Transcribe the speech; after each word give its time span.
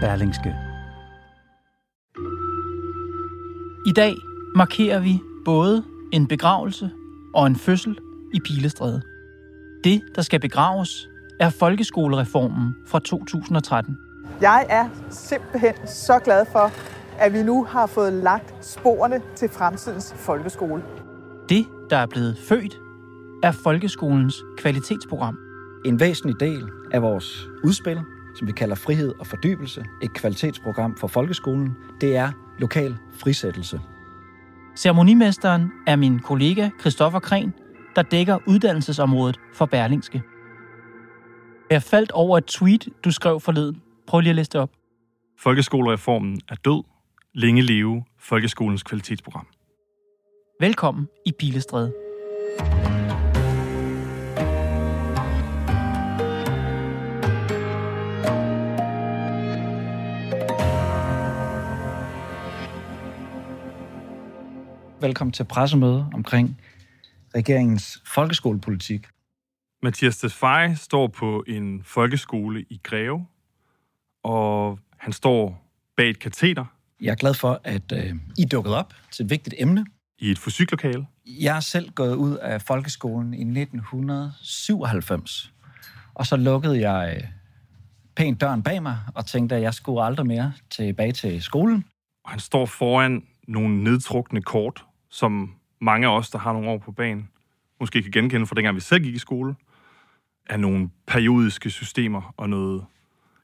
Berlingske. 0.00 0.54
I 3.86 3.92
dag 3.92 4.14
markerer 4.54 5.00
vi 5.00 5.20
både 5.44 5.84
en 6.12 6.26
begravelse 6.26 6.90
og 7.34 7.46
en 7.46 7.56
fødsel 7.56 7.98
i 8.34 8.40
Pilestræde. 8.40 9.02
Det, 9.84 10.02
der 10.14 10.22
skal 10.22 10.40
begraves, 10.40 11.08
er 11.40 11.50
folkeskolereformen 11.50 12.74
fra 12.86 12.98
2013. 12.98 13.96
Jeg 14.40 14.66
er 14.68 14.88
simpelthen 15.10 15.74
så 15.86 16.18
glad 16.18 16.46
for, 16.52 16.72
at 17.18 17.32
vi 17.32 17.42
nu 17.42 17.64
har 17.64 17.86
fået 17.86 18.12
lagt 18.12 18.54
sporene 18.64 19.22
til 19.34 19.48
fremtidens 19.48 20.14
folkeskole. 20.16 20.82
Det, 21.48 21.66
der 21.90 21.96
er 21.96 22.06
blevet 22.06 22.38
født, 22.48 22.78
er 23.42 23.52
folkeskolens 23.52 24.34
kvalitetsprogram. 24.58 25.45
En 25.86 26.00
væsentlig 26.00 26.40
del 26.40 26.68
af 26.92 27.02
vores 27.02 27.48
udspil, 27.64 28.00
som 28.38 28.46
vi 28.46 28.52
kalder 28.52 28.74
Frihed 28.74 29.14
og 29.18 29.26
Fordybelse, 29.26 29.84
et 30.02 30.12
kvalitetsprogram 30.12 30.96
for 30.96 31.06
folkeskolen, 31.06 31.76
det 32.00 32.16
er 32.16 32.30
lokal 32.58 32.96
frisættelse. 33.18 33.80
Ceremonimesteren 34.76 35.72
er 35.86 35.96
min 35.96 36.18
kollega 36.18 36.70
Christoffer 36.80 37.18
Kren, 37.18 37.52
der 37.96 38.02
dækker 38.02 38.38
uddannelsesområdet 38.46 39.40
for 39.54 39.66
Berlingske. 39.66 40.22
Jeg 41.70 41.82
faldt 41.82 42.12
over 42.12 42.38
et 42.38 42.44
tweet, 42.44 42.88
du 43.04 43.10
skrev 43.10 43.40
forleden. 43.40 43.82
Prøv 44.06 44.20
lige 44.20 44.30
at 44.30 44.36
læse 44.36 44.50
det 44.50 44.60
op. 44.60 44.70
Folkeskolereformen 45.38 46.40
er 46.48 46.54
død. 46.54 46.82
Længe 47.34 47.62
leve 47.62 48.04
folkeskolens 48.18 48.82
kvalitetsprogram. 48.82 49.46
Velkommen 50.60 51.08
i 51.26 51.32
Pilestræde. 51.38 51.92
Velkommen 65.00 65.32
til 65.32 65.44
pressemøde 65.44 66.06
omkring 66.14 66.60
regeringens 67.34 68.02
folkeskolepolitik. 68.14 69.06
Mathias 69.82 70.16
Tesfaye 70.18 70.76
står 70.76 71.06
på 71.06 71.44
en 71.46 71.82
folkeskole 71.84 72.64
i 72.70 72.80
Greve, 72.82 73.26
og 74.24 74.78
han 74.98 75.12
står 75.12 75.66
bag 75.96 76.10
et 76.10 76.18
kateter 76.18 76.64
Jeg 77.00 77.10
er 77.10 77.14
glad 77.14 77.34
for, 77.34 77.60
at 77.64 77.92
øh, 77.92 78.14
I 78.38 78.44
dukket 78.44 78.74
op 78.74 78.94
til 79.10 79.24
et 79.24 79.30
vigtigt 79.30 79.54
emne. 79.58 79.86
i 80.18 80.30
et 80.30 80.38
fysiklokale. 80.38 81.06
Jeg 81.26 81.56
er 81.56 81.60
selv 81.60 81.90
gået 81.90 82.14
ud 82.14 82.36
af 82.36 82.62
folkeskolen 82.62 83.34
i 83.34 83.60
1997, 83.60 85.52
og 86.14 86.26
så 86.26 86.36
lukkede 86.36 86.90
jeg 86.90 87.16
øh, 87.16 87.28
pænt 88.16 88.40
døren 88.40 88.62
bag 88.62 88.82
mig 88.82 88.98
og 89.14 89.26
tænkte, 89.26 89.56
at 89.56 89.62
jeg 89.62 89.74
skulle 89.74 90.04
aldrig 90.04 90.26
mere 90.26 90.52
tilbage 90.70 91.12
til 91.12 91.42
skolen. 91.42 91.84
Og 92.24 92.30
han 92.30 92.40
står 92.40 92.66
foran 92.66 93.22
nogle 93.46 93.84
nedtrukne 93.84 94.42
kort, 94.42 94.86
som 95.08 95.54
mange 95.80 96.06
af 96.06 96.16
os, 96.16 96.30
der 96.30 96.38
har 96.38 96.52
nogle 96.52 96.70
år 96.70 96.78
på 96.78 96.92
banen, 96.92 97.28
måske 97.80 98.02
kan 98.02 98.10
genkende 98.12 98.46
fra 98.46 98.54
dengang 98.54 98.76
vi 98.76 98.80
selv 98.80 99.04
gik 99.04 99.14
i 99.14 99.18
skole, 99.18 99.54
af 100.46 100.60
nogle 100.60 100.90
periodiske 101.06 101.70
systemer 101.70 102.34
og 102.36 102.50
noget, 102.50 102.84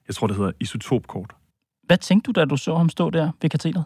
jeg 0.08 0.14
tror 0.14 0.26
det 0.26 0.36
hedder 0.36 0.52
isotopkort. 0.60 1.34
Hvad 1.82 1.98
tænkte 1.98 2.32
du, 2.32 2.40
da 2.40 2.44
du 2.44 2.56
så 2.56 2.74
ham 2.74 2.88
stå 2.88 3.10
der 3.10 3.32
ved 3.42 3.50
katedret? 3.50 3.84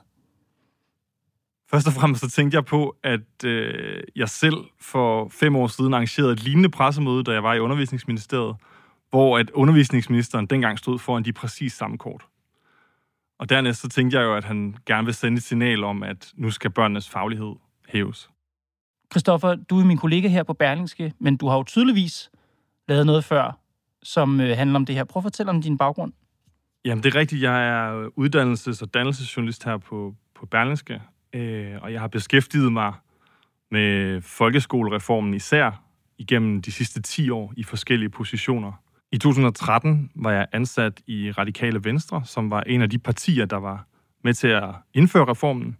Først 1.70 1.86
og 1.86 1.92
fremmest 1.92 2.20
så 2.20 2.30
tænkte 2.30 2.54
jeg 2.54 2.64
på, 2.64 2.96
at 3.02 3.44
øh, 3.44 4.02
jeg 4.16 4.28
selv 4.28 4.56
for 4.80 5.28
fem 5.28 5.56
år 5.56 5.66
siden 5.66 5.94
arrangerede 5.94 6.32
et 6.32 6.42
lignende 6.42 6.68
pressemøde, 6.68 7.24
da 7.24 7.32
jeg 7.32 7.42
var 7.42 7.54
i 7.54 7.60
undervisningsministeriet, 7.60 8.56
hvor 9.10 9.38
at 9.38 9.50
undervisningsministeren 9.50 10.46
dengang 10.46 10.78
stod 10.78 10.98
foran 10.98 11.24
de 11.24 11.32
præcis 11.32 11.72
samme 11.72 11.98
kort. 11.98 12.26
Og 13.38 13.48
dernæst 13.48 13.80
så 13.80 13.88
tænkte 13.88 14.18
jeg 14.18 14.24
jo, 14.24 14.34
at 14.34 14.44
han 14.44 14.76
gerne 14.86 15.04
vil 15.04 15.14
sende 15.14 15.36
et 15.36 15.42
signal 15.42 15.84
om, 15.84 16.02
at 16.02 16.32
nu 16.34 16.50
skal 16.50 16.70
børnenes 16.70 17.08
faglighed 17.08 17.54
hæves. 17.88 18.30
Christoffer, 19.12 19.54
du 19.54 19.80
er 19.80 19.84
min 19.84 19.98
kollega 19.98 20.28
her 20.28 20.42
på 20.42 20.52
Berlingske, 20.52 21.12
men 21.18 21.36
du 21.36 21.48
har 21.48 21.56
jo 21.56 21.62
tydeligvis 21.62 22.30
lavet 22.88 23.06
noget 23.06 23.24
før, 23.24 23.58
som 24.02 24.40
øh, 24.40 24.56
handler 24.56 24.76
om 24.76 24.86
det 24.86 24.94
her. 24.94 25.04
Prøv 25.04 25.20
at 25.20 25.24
fortælle 25.24 25.50
om 25.50 25.62
din 25.62 25.78
baggrund. 25.78 26.12
Jamen, 26.84 27.04
det 27.04 27.14
er 27.14 27.18
rigtigt. 27.20 27.42
Jeg 27.42 27.68
er 27.68 28.08
uddannelses- 28.08 28.82
og 28.82 28.94
dannelsesjournalist 28.94 29.64
her 29.64 29.76
på, 29.76 30.14
på 30.34 30.46
Berlingske, 30.46 31.02
øh, 31.32 31.74
og 31.82 31.92
jeg 31.92 32.00
har 32.00 32.08
beskæftiget 32.08 32.72
mig 32.72 32.92
med 33.70 34.20
folkeskolereformen 34.20 35.34
især 35.34 35.82
igennem 36.18 36.62
de 36.62 36.72
sidste 36.72 37.02
10 37.02 37.30
år 37.30 37.52
i 37.56 37.62
forskellige 37.62 38.08
positioner. 38.10 38.72
I 39.12 39.18
2013 39.18 40.10
var 40.14 40.32
jeg 40.32 40.46
ansat 40.52 41.00
i 41.06 41.30
Radikale 41.30 41.84
Venstre, 41.84 42.22
som 42.24 42.50
var 42.50 42.60
en 42.60 42.82
af 42.82 42.90
de 42.90 42.98
partier, 42.98 43.46
der 43.46 43.56
var 43.56 43.86
med 44.24 44.34
til 44.34 44.48
at 44.48 44.74
indføre 44.94 45.30
reformen. 45.30 45.76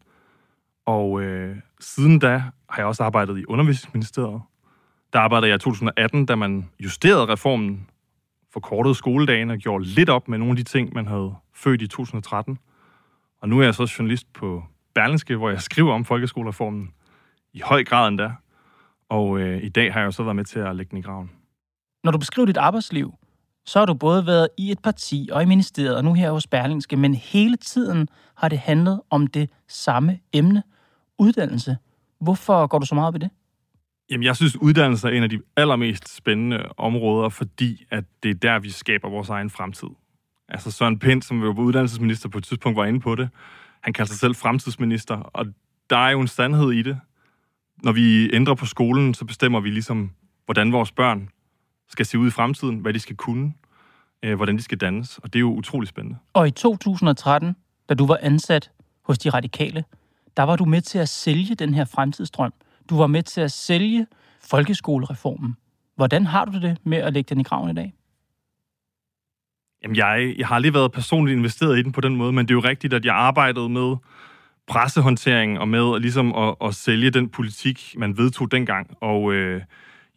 Og 0.87 1.23
øh, 1.23 1.57
siden 1.81 2.19
da 2.19 2.43
har 2.69 2.79
jeg 2.79 2.87
også 2.87 3.05
arbejdet 3.05 3.39
i 3.39 3.45
Undervisningsministeriet. 3.47 4.41
Der 5.13 5.19
arbejdede 5.19 5.49
jeg 5.49 5.57
i 5.57 5.59
2018, 5.59 6.27
da 6.27 6.35
man 6.35 6.71
justerede 6.81 7.27
reformen, 7.27 7.87
forkortede 8.53 8.95
skoledagen 8.95 9.51
og 9.51 9.59
gjorde 9.59 9.85
lidt 9.85 10.11
op 10.11 10.29
med 10.29 10.39
nogle 10.39 10.53
af 10.53 10.57
de 10.57 10.63
ting, 10.63 10.95
man 10.95 11.07
havde 11.07 11.35
født 11.55 11.83
i 11.83 11.87
2013. 11.87 12.59
Og 13.41 13.49
nu 13.49 13.61
er 13.61 13.65
jeg 13.65 13.75
så 13.75 13.95
journalist 13.99 14.33
på 14.33 14.65
Berlingske, 14.95 15.37
hvor 15.37 15.51
jeg 15.51 15.61
skriver 15.61 15.93
om 15.93 16.05
folkeskolereformen 16.05 16.91
i 17.53 17.61
høj 17.61 17.85
grad 17.85 18.09
endda. 18.09 18.33
Og 19.09 19.39
øh, 19.41 19.63
i 19.63 19.69
dag 19.69 19.93
har 19.93 20.01
jeg 20.01 20.07
jo 20.07 20.11
så 20.11 20.23
været 20.23 20.37
med 20.37 20.45
til 20.45 20.59
at 20.59 20.77
lægge 20.77 20.91
den 20.91 20.99
i 20.99 21.03
graven. 21.03 21.31
Når 22.07 22.13
du 22.13 22.19
beskriver 22.19 22.47
dit 22.47 22.57
arbejdsliv, 22.57 23.15
så 23.65 23.79
har 23.79 23.87
du 23.87 23.95
både 23.95 24.27
været 24.27 24.49
i 24.59 24.71
et 24.71 24.79
parti 24.79 25.29
og 25.33 25.43
i 25.43 25.45
ministeriet, 25.45 25.97
og 25.97 26.05
nu 26.05 26.15
her 26.15 26.31
hos 26.31 26.47
Berlingske, 26.47 26.97
men 26.97 27.15
hele 27.15 27.57
tiden 27.57 28.09
har 28.37 28.49
det 28.49 28.59
handlet 28.59 29.01
om 29.11 29.27
det 29.27 29.51
samme 29.69 30.19
emne, 30.33 30.63
uddannelse. 31.19 31.77
Hvorfor 32.21 32.67
går 32.67 32.79
du 32.79 32.87
så 32.87 32.95
meget 32.95 33.09
op 33.09 33.15
i 33.15 33.19
det? 33.19 33.31
Jamen, 34.11 34.25
jeg 34.25 34.37
synes, 34.37 34.57
uddannelse 34.57 35.09
er 35.09 35.13
en 35.13 35.23
af 35.23 35.31
de 35.31 35.41
allermest 35.57 36.17
spændende 36.17 36.69
områder, 36.77 37.29
fordi 37.29 37.85
at 37.91 38.05
det 38.23 38.31
er 38.31 38.35
der, 38.35 38.59
vi 38.59 38.71
skaber 38.71 39.09
vores 39.09 39.29
egen 39.29 39.51
fremtid. 39.51 39.89
Altså 40.49 40.71
Søren 40.71 40.99
Pind, 40.99 41.23
som 41.23 41.43
var 41.43 41.59
uddannelsesminister 41.59 42.29
på 42.29 42.39
et 42.39 42.45
tidspunkt, 42.45 42.77
var 42.77 42.85
inde 42.85 43.01
på 43.01 43.15
det. 43.15 43.29
Han 43.81 43.93
kalder 43.93 44.09
sig 44.09 44.19
selv 44.19 44.35
fremtidsminister, 44.35 45.17
og 45.17 45.47
der 45.91 45.97
er 45.97 46.11
jo 46.11 46.21
en 46.21 46.29
sandhed 46.29 46.73
i 46.73 46.83
det. 46.83 47.01
Når 47.83 47.93
vi 47.93 48.35
ændrer 48.35 48.55
på 48.55 48.67
skolen, 48.67 49.15
så 49.15 49.25
bestemmer 49.25 49.61
vi 49.61 49.71
ligesom, 49.71 50.11
hvordan 50.45 50.73
vores 50.73 50.93
børn 50.93 51.31
skal 51.89 52.07
se 52.07 52.19
ud 52.19 52.29
i 52.29 52.31
fremtiden, 52.31 52.79
hvad 52.79 52.93
de 52.93 52.99
skal 52.99 53.17
kunne, 53.17 53.53
øh, 54.23 54.37
hvordan 54.37 54.57
de 54.57 54.63
skal 54.63 54.79
dannes, 54.79 55.19
og 55.19 55.33
det 55.33 55.39
er 55.39 55.41
jo 55.41 55.53
utrolig 55.53 55.89
spændende. 55.89 56.19
Og 56.33 56.49
i 56.49 56.51
2013, 56.51 57.57
da 57.89 57.95
du 57.95 58.07
var 58.07 58.19
ansat 58.23 58.71
hos 59.03 59.19
De 59.19 59.31
Radikale, 59.31 59.85
der 60.37 60.43
var 60.43 60.57
du 60.57 60.65
med 60.65 60.81
til 60.81 60.99
at 60.99 61.09
sælge 61.09 61.55
den 61.55 61.75
her 61.75 61.85
fremtidsdrøm. 61.85 62.53
Du 62.91 62.97
var 62.97 63.07
med 63.07 63.23
til 63.23 63.41
at 63.41 63.53
sælge 63.53 64.07
folkeskolereformen. 64.51 65.57
Hvordan 65.97 66.27
har 66.27 66.45
du 66.45 66.61
det 66.61 66.79
med 66.85 66.99
at 66.99 67.13
lægge 67.13 67.29
den 67.29 67.41
i 67.41 67.43
graven 67.43 67.71
i 67.71 67.75
dag? 67.75 67.95
Jamen, 69.83 69.97
jeg, 69.97 70.35
jeg 70.39 70.47
har 70.47 70.55
aldrig 70.55 70.75
været 70.75 70.93
personligt 70.93 71.37
investeret 71.37 71.79
i 71.79 71.83
den 71.83 71.93
på 71.93 72.01
den 72.01 72.17
måde, 72.17 72.33
men 72.33 72.47
det 72.47 72.51
er 72.51 72.55
jo 72.55 72.69
rigtigt, 72.69 72.95
at 72.95 73.05
jeg 73.05 73.15
arbejdede 73.15 73.69
med 73.69 73.97
pressehåndtering 74.67 75.59
og 75.59 75.69
med 75.69 76.01
ligesom 76.01 76.35
at, 76.35 76.55
at 76.65 76.75
sælge 76.75 77.11
den 77.11 77.29
politik, 77.29 77.95
man 77.99 78.19
vedtog 78.19 78.51
dengang. 78.51 78.97
Og 79.01 79.33
øh, 79.33 79.63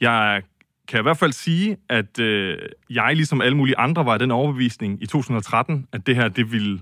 jeg 0.02 0.42
kan 0.90 1.00
i 1.00 1.02
hvert 1.02 1.18
fald 1.18 1.32
sige, 1.32 1.78
at 1.90 2.20
øh, 2.20 2.58
jeg, 2.90 3.16
ligesom 3.16 3.42
alle 3.42 3.58
mulige 3.58 3.78
andre, 3.78 4.06
var 4.06 4.18
den 4.18 4.32
overbevisning 4.32 5.04
i 5.04 5.06
2013, 5.06 5.88
at 5.92 6.08
det 6.08 6.16
her, 6.16 6.28
det 6.28 6.52
ville 6.52 6.82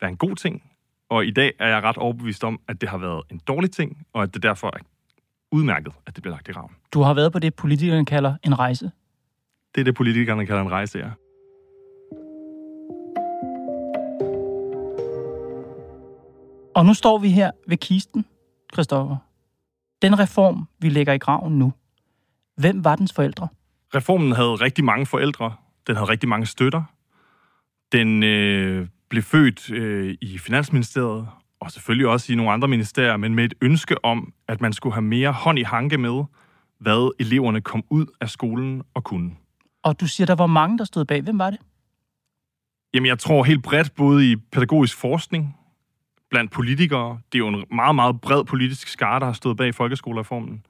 være 0.00 0.10
en 0.10 0.16
god 0.16 0.36
ting. 0.36 0.62
Og 1.08 1.26
i 1.26 1.30
dag 1.30 1.52
er 1.58 1.68
jeg 1.68 1.82
ret 1.82 1.96
overbevist 1.96 2.44
om, 2.44 2.60
at 2.68 2.80
det 2.80 2.88
har 2.88 2.98
været 2.98 3.22
en 3.30 3.40
dårlig 3.48 3.70
ting, 3.70 4.06
og 4.12 4.22
at 4.22 4.34
det 4.34 4.42
derfor 4.42 4.66
er 4.66 4.80
udmærket, 5.52 5.92
at 6.06 6.14
det 6.16 6.22
bliver 6.22 6.34
lagt 6.34 6.48
i 6.48 6.52
graven. 6.52 6.70
Du 6.94 7.02
har 7.02 7.14
været 7.14 7.32
på 7.32 7.38
det, 7.38 7.54
politikerne 7.54 8.04
kalder 8.04 8.34
en 8.44 8.58
rejse. 8.58 8.90
Det 9.74 9.80
er 9.80 9.84
det, 9.84 9.94
politikerne 9.94 10.46
kalder 10.46 10.62
en 10.62 10.70
rejse, 10.70 10.98
ja. 10.98 11.10
Og 16.74 16.86
nu 16.86 16.94
står 16.94 17.18
vi 17.18 17.30
her 17.30 17.50
ved 17.66 17.76
kisten, 17.76 18.24
Christoffer. 18.72 19.16
Den 20.02 20.18
reform, 20.18 20.68
vi 20.78 20.88
lægger 20.88 21.12
i 21.12 21.18
graven 21.18 21.58
nu, 21.58 21.72
hvem 22.60 22.84
var 22.84 22.96
dens 22.96 23.12
forældre? 23.12 23.48
Reformen 23.94 24.32
havde 24.32 24.48
rigtig 24.48 24.84
mange 24.84 25.06
forældre. 25.06 25.54
Den 25.86 25.96
havde 25.96 26.08
rigtig 26.08 26.28
mange 26.28 26.46
støtter. 26.46 26.82
Den 27.92 28.22
øh, 28.22 28.88
blev 29.08 29.22
født 29.22 29.70
øh, 29.70 30.16
i 30.20 30.38
Finansministeriet, 30.38 31.28
og 31.60 31.70
selvfølgelig 31.70 32.08
også 32.08 32.32
i 32.32 32.36
nogle 32.36 32.52
andre 32.52 32.68
ministerier, 32.68 33.16
men 33.16 33.34
med 33.34 33.44
et 33.44 33.54
ønske 33.62 34.04
om, 34.04 34.32
at 34.48 34.60
man 34.60 34.72
skulle 34.72 34.94
have 34.94 35.02
mere 35.02 35.32
hånd 35.32 35.58
i 35.58 35.62
hanke 35.62 35.98
med, 35.98 36.24
hvad 36.80 37.14
eleverne 37.20 37.60
kom 37.60 37.84
ud 37.90 38.06
af 38.20 38.30
skolen 38.30 38.82
og 38.94 39.04
kunne. 39.04 39.30
Og 39.82 40.00
du 40.00 40.06
siger, 40.06 40.26
der 40.26 40.34
var 40.34 40.46
mange, 40.46 40.78
der 40.78 40.84
stod 40.84 41.04
bag. 41.04 41.22
Hvem 41.22 41.38
var 41.38 41.50
det? 41.50 41.60
Jamen, 42.94 43.06
jeg 43.06 43.18
tror 43.18 43.44
helt 43.44 43.62
bredt, 43.62 43.94
både 43.94 44.32
i 44.32 44.36
pædagogisk 44.36 44.96
forskning, 44.96 45.56
blandt 46.30 46.50
politikere. 46.50 47.18
Det 47.32 47.34
er 47.34 47.38
jo 47.38 47.48
en 47.48 47.64
meget, 47.70 47.94
meget 47.94 48.20
bred 48.20 48.44
politisk 48.44 48.88
skare, 48.88 49.20
der 49.20 49.26
har 49.26 49.32
stået 49.32 49.56
bag 49.56 49.74
folkeskolereformen. 49.74 50.62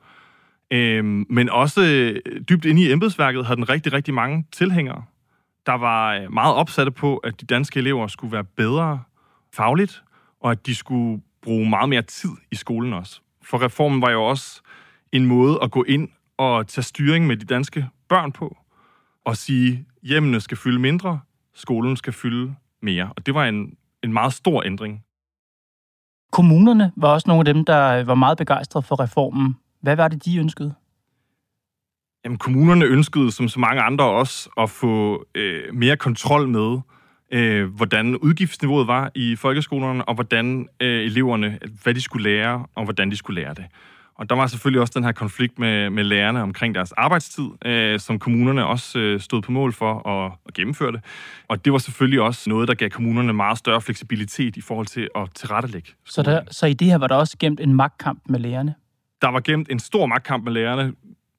Øhm, 0.70 1.26
men 1.30 1.48
også 1.48 1.82
øh, 1.82 2.40
dybt 2.48 2.64
inde 2.64 2.82
i 2.82 2.92
embedsværket 2.92 3.46
har 3.46 3.54
den 3.54 3.68
rigtig, 3.68 3.92
rigtig 3.92 4.14
mange 4.14 4.46
tilhængere, 4.52 5.04
der 5.66 5.72
var 5.72 6.14
øh, 6.14 6.32
meget 6.32 6.54
opsatte 6.54 6.92
på, 6.92 7.16
at 7.16 7.40
de 7.40 7.46
danske 7.46 7.78
elever 7.78 8.06
skulle 8.06 8.32
være 8.32 8.44
bedre 8.44 9.02
fagligt, 9.54 10.02
og 10.40 10.50
at 10.50 10.66
de 10.66 10.74
skulle 10.74 11.22
bruge 11.42 11.70
meget 11.70 11.88
mere 11.88 12.02
tid 12.02 12.30
i 12.50 12.54
skolen 12.54 12.92
også. 12.92 13.20
For 13.42 13.62
reformen 13.62 14.02
var 14.02 14.10
jo 14.10 14.24
også 14.24 14.60
en 15.12 15.26
måde 15.26 15.58
at 15.62 15.70
gå 15.70 15.82
ind 15.82 16.08
og 16.38 16.66
tage 16.66 16.82
styring 16.82 17.26
med 17.26 17.36
de 17.36 17.44
danske 17.44 17.88
børn 18.08 18.32
på, 18.32 18.56
og 19.24 19.36
sige, 19.36 19.86
hjemmene 20.02 20.40
skal 20.40 20.56
fylde 20.56 20.78
mindre, 20.78 21.20
skolen 21.54 21.96
skal 21.96 22.12
fylde 22.12 22.54
mere. 22.82 23.12
Og 23.16 23.26
det 23.26 23.34
var 23.34 23.44
en, 23.44 23.76
en 24.04 24.12
meget 24.12 24.32
stor 24.32 24.62
ændring. 24.66 25.04
Kommunerne 26.32 26.92
var 26.96 27.08
også 27.08 27.28
nogle 27.28 27.40
af 27.40 27.54
dem, 27.54 27.64
der 27.64 27.98
øh, 27.98 28.06
var 28.06 28.14
meget 28.14 28.38
begejstrede 28.38 28.86
for 28.86 29.00
reformen. 29.00 29.56
Hvad 29.82 29.96
var 29.96 30.08
det, 30.08 30.24
de 30.24 30.38
ønskede? 30.38 30.74
Jamen, 32.24 32.38
kommunerne 32.38 32.84
ønskede, 32.84 33.32
som 33.32 33.48
så 33.48 33.60
mange 33.60 33.82
andre 33.82 34.04
også, 34.04 34.50
at 34.58 34.70
få 34.70 35.26
øh, 35.34 35.74
mere 35.74 35.96
kontrol 35.96 36.48
med, 36.48 36.78
øh, 37.32 37.74
hvordan 37.74 38.16
udgiftsniveauet 38.16 38.86
var 38.86 39.10
i 39.14 39.36
folkeskolerne, 39.36 40.04
og 40.04 40.14
hvordan 40.14 40.68
øh, 40.80 41.04
eleverne, 41.04 41.58
hvad 41.82 41.94
de 41.94 42.00
skulle 42.00 42.30
lære, 42.30 42.66
og 42.74 42.84
hvordan 42.84 43.10
de 43.10 43.16
skulle 43.16 43.42
lære 43.42 43.54
det. 43.54 43.64
Og 44.14 44.30
der 44.30 44.36
var 44.36 44.46
selvfølgelig 44.46 44.80
også 44.80 44.92
den 44.96 45.04
her 45.04 45.12
konflikt 45.12 45.58
med, 45.58 45.90
med 45.90 46.04
lærerne 46.04 46.42
omkring 46.42 46.74
deres 46.74 46.92
arbejdstid, 46.92 47.44
øh, 47.64 48.00
som 48.00 48.18
kommunerne 48.18 48.66
også 48.66 48.98
øh, 48.98 49.20
stod 49.20 49.42
på 49.42 49.52
mål 49.52 49.72
for 49.72 50.08
at, 50.08 50.32
at 50.46 50.54
gennemføre 50.54 50.92
det. 50.92 51.00
Og 51.48 51.64
det 51.64 51.72
var 51.72 51.78
selvfølgelig 51.78 52.20
også 52.20 52.50
noget, 52.50 52.68
der 52.68 52.74
gav 52.74 52.88
kommunerne 52.90 53.32
meget 53.32 53.58
større 53.58 53.80
fleksibilitet 53.80 54.56
i 54.56 54.60
forhold 54.60 54.86
til 54.86 55.08
at 55.16 55.28
tilrettelægge. 55.34 55.92
Så, 56.04 56.22
der, 56.22 56.42
så 56.50 56.66
i 56.66 56.72
det 56.72 56.88
her 56.88 56.98
var 56.98 57.06
der 57.06 57.14
også 57.14 57.36
gemt 57.38 57.60
en 57.60 57.74
magtkamp 57.74 58.22
med 58.26 58.40
lærerne? 58.40 58.74
Der 59.22 59.28
var 59.28 59.40
gemt 59.40 59.70
en 59.70 59.78
stor 59.78 60.06
magtkamp 60.06 60.44
med 60.44 60.52
lærerne. 60.52 60.92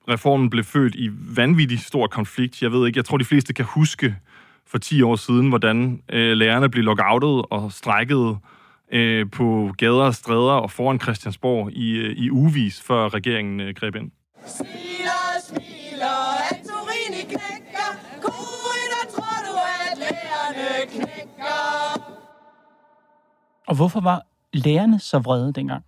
Reformen 0.10 0.50
blev 0.50 0.64
født 0.64 0.96
i 0.96 1.10
vanvittig 1.36 1.80
stor 1.80 2.08
konflikt. 2.08 2.62
Jeg 2.62 2.72
ved 2.72 2.88
ikke, 2.88 2.98
jeg 2.98 3.06
tror 3.06 3.18
de 3.18 3.26
fleste 3.26 3.54
kan 3.54 3.66
huske 3.66 4.16
for 4.68 4.78
10 4.78 5.02
år 5.02 5.16
siden, 5.16 5.50
hvordan 5.50 6.02
øh, 6.10 6.34
lærerne 6.38 6.70
blev 6.70 6.84
lockoutet 6.84 7.46
og 7.50 7.72
strækkede 7.72 8.38
øh, 8.92 9.32
på 9.32 9.74
gader 9.78 10.04
og 10.04 10.16
stræder 10.16 10.52
og 10.52 10.72
foran 10.72 11.00
Christiansborg 11.00 11.72
i, 11.72 11.92
øh, 11.92 12.16
i 12.18 12.32
ugevis, 12.32 12.82
før 12.82 13.14
regeringen 13.14 13.60
øh, 13.60 13.74
greb 13.76 13.96
ind. 13.96 14.12
Smiler, 14.48 15.24
smiler, 15.48 16.18
Antorini 16.52 17.22
knækker. 17.24 17.90
Korrider, 18.22 19.04
tror 19.16 19.38
du, 19.48 19.58
at 19.92 19.98
lærerne 19.98 20.92
knækker? 20.92 22.02
Og 23.68 23.76
hvorfor 23.76 24.00
var 24.02 24.22
lærerne 24.54 25.00
så 25.00 25.20
vrede 25.20 25.54
dengang? 25.54 25.84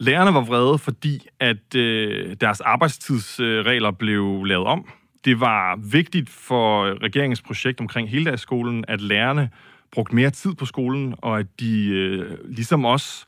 Lærerne 0.00 0.34
var 0.34 0.40
vrede, 0.40 0.78
fordi 0.78 1.26
at 1.40 1.74
øh, 1.74 2.36
deres 2.40 2.60
arbejdstidsregler 2.60 3.90
blev 3.90 4.44
lavet 4.44 4.66
om. 4.66 4.88
Det 5.24 5.40
var 5.40 5.76
vigtigt 5.76 6.30
for 6.30 7.02
regeringens 7.02 7.42
projekt 7.42 7.80
omkring 7.80 8.10
heldagsskolen, 8.10 8.84
at 8.88 9.00
lærerne 9.00 9.50
brugte 9.92 10.14
mere 10.14 10.30
tid 10.30 10.54
på 10.54 10.66
skolen, 10.66 11.14
og 11.18 11.38
at 11.38 11.46
de 11.60 11.88
øh, 11.88 12.38
ligesom 12.44 12.84
også 12.84 13.26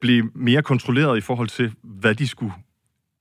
blev 0.00 0.30
mere 0.34 0.62
kontrolleret 0.62 1.18
i 1.18 1.20
forhold 1.20 1.48
til, 1.48 1.72
hvad 1.82 2.14
de 2.14 2.28
skulle 2.28 2.52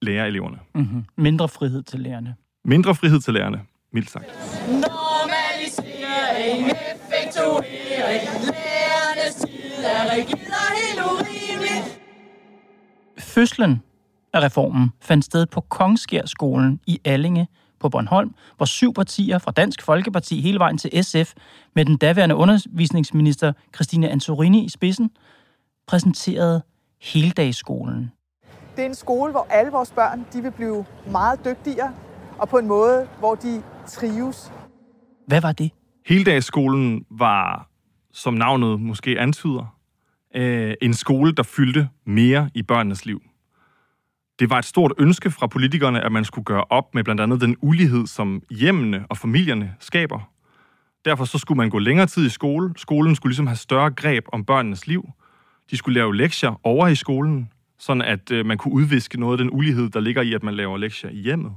lære 0.02 0.28
eleverne. 0.28 0.58
Mm-hmm. 0.76 1.06
Mindre 1.18 1.50
frihed 1.50 1.84
til 1.84 2.00
lærerne. 2.00 2.36
Mindre 2.66 2.96
frihed 2.96 3.20
til 3.20 3.34
lærerne, 3.34 3.62
mildt 3.94 4.10
sagt. 4.10 4.26
Normalisering, 4.68 6.66
effektuering, 6.68 8.22
lærernes 8.46 9.36
tid 9.36 9.84
er 9.84 10.16
rigid 10.16 10.38
og. 10.48 10.85
Fødslen 13.36 13.82
af 14.34 14.44
reformen 14.44 14.92
fandt 15.02 15.26
sted 15.26 15.46
på 15.46 15.62
Kongskærskolen 15.62 16.80
i 16.88 17.00
Allinge 17.06 17.48
på 17.80 17.90
Bornholm, 17.90 18.36
hvor 18.58 18.66
syv 18.66 18.94
partier 18.94 19.38
fra 19.38 19.52
Dansk 19.52 19.82
Folkeparti 19.82 20.42
hele 20.42 20.60
vejen 20.60 20.78
til 20.78 21.04
SF 21.04 21.34
med 21.76 21.86
den 21.86 21.98
daværende 21.98 22.36
undervisningsminister 22.36 23.54
Christine 23.76 24.10
Antorini 24.10 24.66
i 24.66 24.70
spidsen 24.70 25.10
præsenterede 25.88 26.62
heldagsskolen. 27.02 28.12
Det 28.76 28.82
er 28.82 28.86
en 28.86 28.96
skole, 28.96 29.32
hvor 29.32 29.48
alle 29.50 29.72
vores 29.72 29.92
børn 29.92 30.26
de 30.34 30.42
vil 30.42 30.52
blive 30.52 30.86
meget 31.12 31.46
dygtigere, 31.46 31.94
og 32.38 32.50
på 32.50 32.58
en 32.58 32.68
måde, 32.68 33.08
hvor 33.20 33.36
de 33.36 33.64
trives. 33.88 34.52
Hvad 35.28 35.42
var 35.42 35.52
det? 35.52 35.72
Heldagsskolen 36.06 37.06
var, 37.10 37.70
som 38.14 38.34
navnet 38.34 38.82
måske 38.82 39.20
antyder, 39.20 39.75
øh, 40.36 40.74
en 40.82 40.94
skole, 40.94 41.32
der 41.32 41.44
fyldte 41.44 41.90
mere 42.06 42.50
i 42.54 42.64
børnenes 42.64 43.06
liv. 43.06 43.22
Det 44.40 44.50
var 44.50 44.58
et 44.58 44.66
stort 44.66 44.94
ønske 44.98 45.32
fra 45.32 45.48
politikerne, 45.48 46.02
at 46.02 46.12
man 46.12 46.26
skulle 46.26 46.46
gøre 46.46 46.64
op 46.70 46.96
med 46.96 47.04
blandt 47.04 47.22
andet 47.22 47.42
den 47.42 47.56
ulighed, 47.62 48.08
som 48.08 48.42
hjemmene 48.50 49.06
og 49.10 49.18
familierne 49.18 49.76
skaber. 49.80 50.32
Derfor 51.06 51.26
så 51.26 51.38
skulle 51.38 51.58
man 51.58 51.70
gå 51.70 51.80
længere 51.80 52.08
tid 52.08 52.26
i 52.26 52.30
skole. 52.30 52.74
Skolen 52.78 53.16
skulle 53.16 53.32
ligesom 53.32 53.48
have 53.48 53.58
større 53.58 53.92
greb 53.92 54.26
om 54.34 54.46
børnenes 54.46 54.88
liv. 54.88 55.10
De 55.72 55.78
skulle 55.78 55.96
lave 56.00 56.16
lektier 56.16 56.60
over 56.64 56.88
i 56.88 56.96
skolen, 56.96 57.50
sådan 57.80 58.02
at 58.02 58.32
øh, 58.32 58.46
man 58.46 58.58
kunne 58.58 58.74
udviske 58.74 59.20
noget 59.20 59.34
af 59.34 59.38
den 59.38 59.54
ulighed, 59.54 59.90
der 59.90 60.00
ligger 60.00 60.22
i, 60.22 60.34
at 60.34 60.44
man 60.44 60.54
laver 60.54 60.78
lektier 60.78 61.10
i 61.10 61.18
hjemmet. 61.18 61.52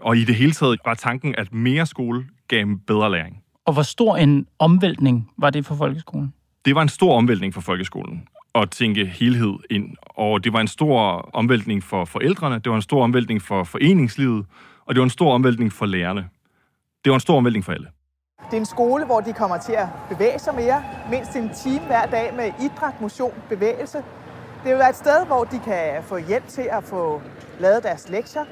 Og 0.00 0.16
i 0.16 0.24
det 0.24 0.34
hele 0.34 0.52
taget 0.52 0.78
var 0.84 0.94
tanken, 0.94 1.34
at 1.38 1.52
mere 1.52 1.86
skole 1.86 2.26
gav 2.48 2.66
bedre 2.86 3.10
læring. 3.10 3.42
Og 3.64 3.72
hvor 3.72 3.82
stor 3.82 4.16
en 4.16 4.46
omvæltning 4.58 5.30
var 5.36 5.50
det 5.50 5.66
for 5.66 5.76
folkeskolen? 5.76 6.34
Det 6.64 6.74
var 6.74 6.82
en 6.82 6.88
stor 6.88 7.16
omvæltning 7.16 7.54
for 7.54 7.60
folkeskolen 7.60 8.28
at 8.54 8.70
tænke 8.70 9.06
helhed 9.06 9.54
ind. 9.70 9.96
Og 10.00 10.44
det 10.44 10.52
var 10.52 10.60
en 10.60 10.68
stor 10.68 11.00
omvæltning 11.32 11.82
for 11.82 12.04
forældrene, 12.04 12.58
det 12.58 12.70
var 12.70 12.76
en 12.76 12.82
stor 12.82 13.02
omvæltning 13.02 13.42
for 13.42 13.64
foreningslivet, 13.64 14.46
og 14.86 14.94
det 14.94 15.00
var 15.00 15.04
en 15.04 15.10
stor 15.10 15.32
omvæltning 15.32 15.72
for 15.72 15.86
lærerne. 15.86 16.28
Det 17.04 17.10
var 17.10 17.14
en 17.14 17.20
stor 17.20 17.36
omvæltning 17.36 17.64
for 17.64 17.72
alle. 17.72 17.88
Det 18.50 18.56
er 18.56 18.60
en 18.60 18.66
skole, 18.66 19.04
hvor 19.04 19.20
de 19.20 19.32
kommer 19.32 19.58
til 19.58 19.72
at 19.72 19.88
bevæge 20.08 20.38
sig 20.38 20.54
mere, 20.54 20.84
mindst 21.10 21.36
en 21.36 21.50
time 21.54 21.80
hver 21.86 22.06
dag 22.06 22.34
med 22.36 22.52
idræt, 22.64 23.00
motion, 23.00 23.32
bevægelse. 23.48 23.98
Det 24.64 24.70
vil 24.70 24.78
være 24.78 24.90
et 24.90 24.96
sted, 24.96 25.26
hvor 25.26 25.44
de 25.44 25.60
kan 25.64 26.02
få 26.02 26.16
hjælp 26.16 26.48
til 26.48 26.68
at 26.72 26.84
få 26.84 27.22
lavet 27.60 27.82
deres 27.82 28.08
lektier. 28.08 28.44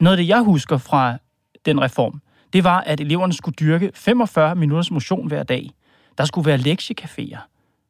Noget 0.00 0.16
af 0.16 0.22
det, 0.22 0.28
jeg 0.28 0.40
husker 0.42 0.78
fra 0.78 1.18
den 1.66 1.80
reform, 1.80 2.20
det 2.52 2.64
var, 2.64 2.80
at 2.80 3.00
eleverne 3.00 3.32
skulle 3.32 3.54
dyrke 3.54 3.90
45 3.94 4.54
minutters 4.54 4.90
motion 4.90 5.28
hver 5.28 5.42
dag. 5.42 5.70
Der 6.18 6.24
skulle 6.24 6.46
være 6.46 6.58
lektiecaféer. 6.58 7.38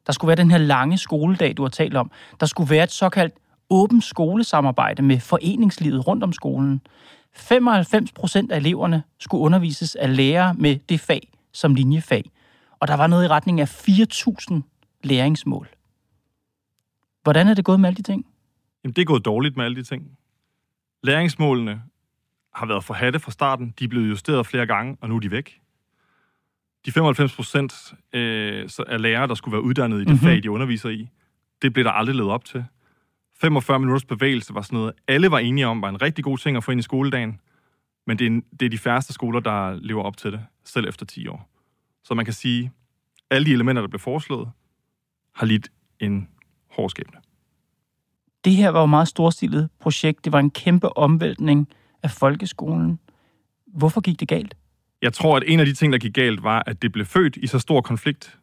Der 0.07 0.13
skulle 0.13 0.27
være 0.27 0.35
den 0.35 0.51
her 0.51 0.57
lange 0.57 0.97
skoledag, 0.97 1.57
du 1.57 1.61
har 1.61 1.69
talt 1.69 1.95
om. 1.95 2.11
Der 2.39 2.45
skulle 2.45 2.69
være 2.69 2.83
et 2.83 2.91
såkaldt 2.91 3.33
åbent 3.69 4.03
skolesamarbejde 4.03 5.01
med 5.01 5.19
foreningslivet 5.19 6.07
rundt 6.07 6.23
om 6.23 6.33
skolen. 6.33 6.81
95 7.33 8.11
procent 8.11 8.51
af 8.51 8.57
eleverne 8.57 9.03
skulle 9.19 9.41
undervises 9.41 9.95
af 9.95 10.15
lærere 10.15 10.53
med 10.53 10.79
det 10.89 10.99
fag 10.99 11.31
som 11.51 11.75
linjefag. 11.75 12.31
Og 12.79 12.87
der 12.87 12.93
var 12.93 13.07
noget 13.07 13.25
i 13.25 13.27
retning 13.27 13.61
af 13.61 13.87
4.000 13.89 14.61
læringsmål. 15.03 15.69
Hvordan 17.23 17.47
er 17.47 17.53
det 17.53 17.65
gået 17.65 17.79
med 17.79 17.89
alle 17.89 17.97
de 17.97 18.01
ting? 18.01 18.25
Jamen, 18.83 18.93
det 18.93 19.01
er 19.01 19.05
gået 19.05 19.25
dårligt 19.25 19.57
med 19.57 19.65
alle 19.65 19.75
de 19.75 19.83
ting. 19.83 20.17
Læringsmålene 21.03 21.81
har 22.53 22.65
været 22.65 22.83
forhatte 22.83 23.19
fra 23.19 23.31
starten. 23.31 23.73
De 23.79 23.83
er 23.83 23.87
blevet 23.87 24.09
justeret 24.09 24.45
flere 24.45 24.65
gange, 24.65 24.97
og 25.01 25.09
nu 25.09 25.15
er 25.15 25.19
de 25.19 25.31
væk. 25.31 25.59
De 26.85 26.91
95 26.91 27.35
procent 27.35 27.93
øh, 28.13 28.69
af 28.87 29.01
lærere, 29.01 29.27
der 29.27 29.35
skulle 29.35 29.53
være 29.53 29.61
uddannet 29.61 29.97
i 29.97 29.99
det 29.99 30.07
mm-hmm. 30.07 30.27
fag, 30.27 30.43
de 30.43 30.51
underviser 30.51 30.89
i, 30.89 31.09
det 31.61 31.73
blev 31.73 31.85
der 31.85 31.91
aldrig 31.91 32.15
levet 32.15 32.31
op 32.31 32.45
til. 32.45 32.65
45 33.41 33.79
minutters 33.79 34.05
bevægelse 34.05 34.53
var 34.53 34.61
sådan 34.61 34.77
noget, 34.77 34.93
alle 35.07 35.31
var 35.31 35.39
enige 35.39 35.67
om, 35.67 35.81
var 35.81 35.89
en 35.89 36.01
rigtig 36.01 36.23
god 36.23 36.37
ting 36.37 36.57
at 36.57 36.63
få 36.63 36.71
ind 36.71 36.79
i 36.79 36.83
skoledagen, 36.83 37.39
men 38.07 38.19
det 38.19 38.27
er, 38.27 38.41
det 38.59 38.65
er 38.65 38.69
de 38.69 38.77
færreste 38.77 39.13
skoler, 39.13 39.39
der 39.39 39.73
lever 39.73 40.03
op 40.03 40.17
til 40.17 40.31
det, 40.31 40.45
selv 40.65 40.87
efter 40.87 41.05
10 41.05 41.27
år. 41.27 41.49
Så 42.03 42.13
man 42.13 42.25
kan 42.25 42.33
sige, 42.33 42.71
alle 43.29 43.45
de 43.45 43.53
elementer, 43.53 43.81
der 43.81 43.89
blev 43.89 43.99
foreslået, 43.99 44.49
har 45.35 45.45
lidt 45.45 45.69
en 45.99 46.29
hård 46.71 46.89
skæbne. 46.89 47.19
Det 48.45 48.53
her 48.53 48.69
var 48.69 48.79
jo 48.79 48.83
et 48.83 48.89
meget 48.89 49.07
storstilet 49.07 49.69
projekt. 49.79 50.25
Det 50.25 50.33
var 50.33 50.39
en 50.39 50.51
kæmpe 50.51 50.97
omvæltning 50.97 51.67
af 52.03 52.11
folkeskolen. 52.11 52.99
Hvorfor 53.67 54.01
gik 54.01 54.19
det 54.19 54.27
galt? 54.27 54.55
Jeg 55.05 55.13
tror, 55.13 55.37
at 55.37 55.43
en 55.47 55.59
af 55.59 55.65
de 55.65 55.73
ting, 55.73 55.93
der 55.93 55.99
gik 55.99 56.13
galt, 56.13 56.43
var, 56.43 56.63
at 56.65 56.81
det 56.81 56.91
blev 56.91 57.05
født 57.05 57.37
i 57.37 57.47
så 57.47 57.59
stor 57.59 57.81
konflikt. 57.81 58.37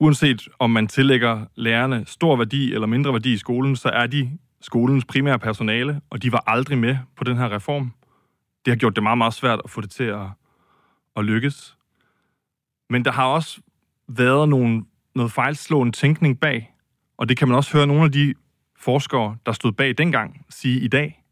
Uanset 0.00 0.48
om 0.58 0.70
man 0.70 0.86
tillægger 0.86 1.46
lærerne 1.54 2.06
stor 2.06 2.36
værdi 2.36 2.74
eller 2.74 2.86
mindre 2.86 3.12
værdi 3.12 3.32
i 3.32 3.36
skolen, 3.36 3.76
så 3.76 3.88
er 3.88 4.06
de 4.06 4.38
skolens 4.60 5.04
primære 5.04 5.38
personale, 5.38 6.00
og 6.10 6.22
de 6.22 6.32
var 6.32 6.44
aldrig 6.46 6.78
med 6.78 6.96
på 7.16 7.24
den 7.24 7.36
her 7.36 7.52
reform. 7.52 7.92
Det 8.64 8.70
har 8.72 8.76
gjort 8.76 8.96
det 8.96 9.02
meget, 9.02 9.18
meget 9.18 9.34
svært 9.34 9.60
at 9.64 9.70
få 9.70 9.80
det 9.80 9.90
til 9.90 10.04
at, 10.04 10.26
at 11.16 11.24
lykkes. 11.24 11.76
Men 12.90 13.04
der 13.04 13.12
har 13.12 13.26
også 13.26 13.60
været 14.08 14.48
nogle, 14.48 14.84
noget 15.14 15.32
fejlslående 15.32 15.92
tænkning 15.92 16.40
bag, 16.40 16.74
og 17.16 17.28
det 17.28 17.36
kan 17.36 17.48
man 17.48 17.56
også 17.56 17.72
høre 17.76 17.86
nogle 17.86 18.04
af 18.04 18.12
de 18.12 18.34
forskere, 18.78 19.36
der 19.46 19.52
stod 19.52 19.72
bag 19.72 19.98
dengang, 19.98 20.46
sige 20.50 20.80
i 20.80 20.88
dag, 20.88 21.22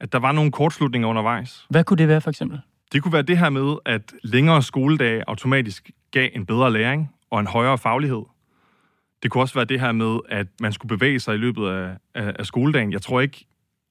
at 0.00 0.12
der 0.12 0.18
var 0.18 0.32
nogle 0.32 0.52
kortslutninger 0.52 1.08
undervejs. 1.08 1.66
Hvad 1.70 1.84
kunne 1.84 1.98
det 1.98 2.08
være 2.08 2.20
for 2.20 2.30
eksempel? 2.30 2.60
Det 2.92 3.02
kunne 3.02 3.12
være 3.12 3.22
det 3.22 3.38
her 3.38 3.50
med, 3.50 3.76
at 3.84 4.12
længere 4.22 4.62
skoledage 4.62 5.24
automatisk 5.26 5.90
gav 6.10 6.30
en 6.32 6.46
bedre 6.46 6.72
læring 6.72 7.14
og 7.30 7.40
en 7.40 7.46
højere 7.46 7.78
faglighed. 7.78 8.22
Det 9.22 9.30
kunne 9.30 9.42
også 9.42 9.54
være 9.54 9.64
det 9.64 9.80
her 9.80 9.92
med, 9.92 10.18
at 10.28 10.46
man 10.60 10.72
skulle 10.72 10.98
bevæge 10.98 11.20
sig 11.20 11.34
i 11.34 11.38
løbet 11.38 11.68
af, 11.68 11.96
af, 12.14 12.32
af 12.38 12.46
skoledagen. 12.46 12.92
Jeg 12.92 13.02
tror 13.02 13.20
ikke, 13.20 13.46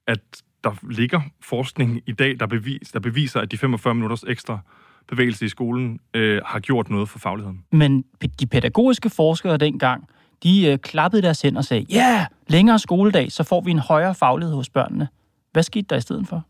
at 0.08 0.20
der 0.64 0.72
ligger 0.92 1.22
forskning 1.42 2.02
i 2.06 2.12
dag, 2.12 2.40
der, 2.40 2.46
bevis, 2.46 2.92
der 2.92 3.00
beviser, 3.00 3.40
at 3.40 3.52
de 3.52 3.58
45 3.58 3.96
minutters 3.96 4.24
ekstra 4.24 4.60
bevægelse 5.08 5.46
i 5.46 5.50
skolen 5.50 6.00
øh, 6.14 6.42
har 6.46 6.60
gjort 6.60 6.90
noget 6.90 7.10
for 7.10 7.20
fagligheden. 7.20 7.64
Men 7.72 8.06
de 8.40 8.48
pædagogiske 8.48 9.10
forskere 9.10 9.58
dengang, 9.58 10.08
de 10.44 10.68
øh, 10.68 10.78
klappede 10.78 11.22
deres 11.22 11.42
hænder 11.42 11.60
og 11.60 11.66
sagde, 11.66 11.86
ja, 11.90 11.96
yeah, 11.98 12.26
længere 12.48 12.80
skoledag, 12.80 13.32
så 13.32 13.44
får 13.44 13.62
vi 13.62 13.72
en 13.72 13.80
højere 13.80 14.16
faglighed 14.16 14.56
hos 14.56 14.70
børnene. 14.70 15.08
Hvad 15.52 15.64
skete 15.64 15.86
der 15.90 15.96
i 15.96 16.02
stedet 16.02 16.28
for? 16.28 16.44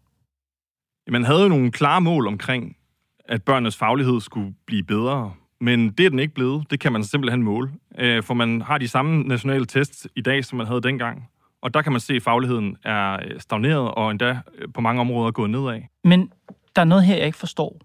Man 1.09 1.24
havde 1.24 1.41
jo 1.41 1.47
nogle 1.47 1.71
klare 1.71 2.01
mål 2.01 2.27
omkring, 2.27 2.77
at 3.25 3.43
børnenes 3.43 3.77
faglighed 3.77 4.21
skulle 4.21 4.53
blive 4.67 4.83
bedre, 4.83 5.33
men 5.62 5.89
det 5.89 6.05
er 6.05 6.09
den 6.09 6.19
ikke 6.19 6.33
blevet. 6.33 6.71
Det 6.71 6.79
kan 6.79 6.91
man 6.91 7.03
simpelthen 7.03 7.43
måle. 7.43 7.71
Øh, 7.97 8.24
for 8.24 8.33
man 8.33 8.62
har 8.62 8.77
de 8.77 8.88
samme 8.88 9.24
nationale 9.24 9.65
tests 9.65 10.07
i 10.15 10.21
dag, 10.21 10.45
som 10.45 10.57
man 10.57 10.67
havde 10.67 10.81
dengang. 10.81 11.29
Og 11.62 11.74
der 11.74 11.81
kan 11.81 11.91
man 11.91 12.01
se, 12.01 12.13
at 12.13 12.24
fagligheden 12.24 12.77
er 12.83 13.13
øh, 13.13 13.39
stagneret 13.39 13.91
og 13.91 14.12
endda 14.12 14.39
øh, 14.57 14.67
på 14.74 14.81
mange 14.81 15.01
områder 15.01 15.31
gået 15.31 15.50
nedad. 15.50 15.81
Men 16.03 16.31
der 16.75 16.81
er 16.81 16.85
noget 16.85 17.03
her, 17.03 17.15
jeg 17.15 17.25
ikke 17.25 17.38
forstår. 17.38 17.79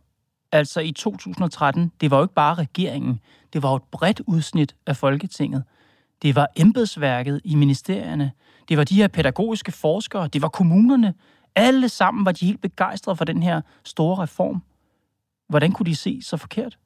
Altså 0.52 0.80
i 0.80 0.92
2013, 0.92 1.92
det 2.00 2.10
var 2.10 2.16
jo 2.16 2.22
ikke 2.22 2.34
bare 2.34 2.54
regeringen. 2.54 3.20
Det 3.52 3.62
var 3.62 3.70
jo 3.70 3.76
et 3.76 3.82
bredt 3.92 4.20
udsnit 4.26 4.74
af 4.86 4.96
Folketinget. 4.96 5.64
Det 6.22 6.36
var 6.36 6.48
embedsværket 6.56 7.40
i 7.44 7.54
ministerierne. 7.54 8.32
Det 8.68 8.76
var 8.76 8.84
de 8.84 8.94
her 8.94 9.08
pædagogiske 9.08 9.72
forskere. 9.72 10.28
Det 10.28 10.42
var 10.42 10.48
kommunerne. 10.48 11.14
Alle 11.56 11.88
sammen 11.88 12.24
var 12.24 12.32
de 12.32 12.46
helt 12.46 12.60
begejstrede 12.60 13.16
for 13.16 13.24
den 13.24 13.42
her 13.42 13.60
store 13.84 14.22
reform. 14.22 14.62
Hvordan 15.48 15.72
kunne 15.72 15.86
de 15.86 15.96
se 15.96 16.22
så 16.22 16.36
forkert? 16.36 16.78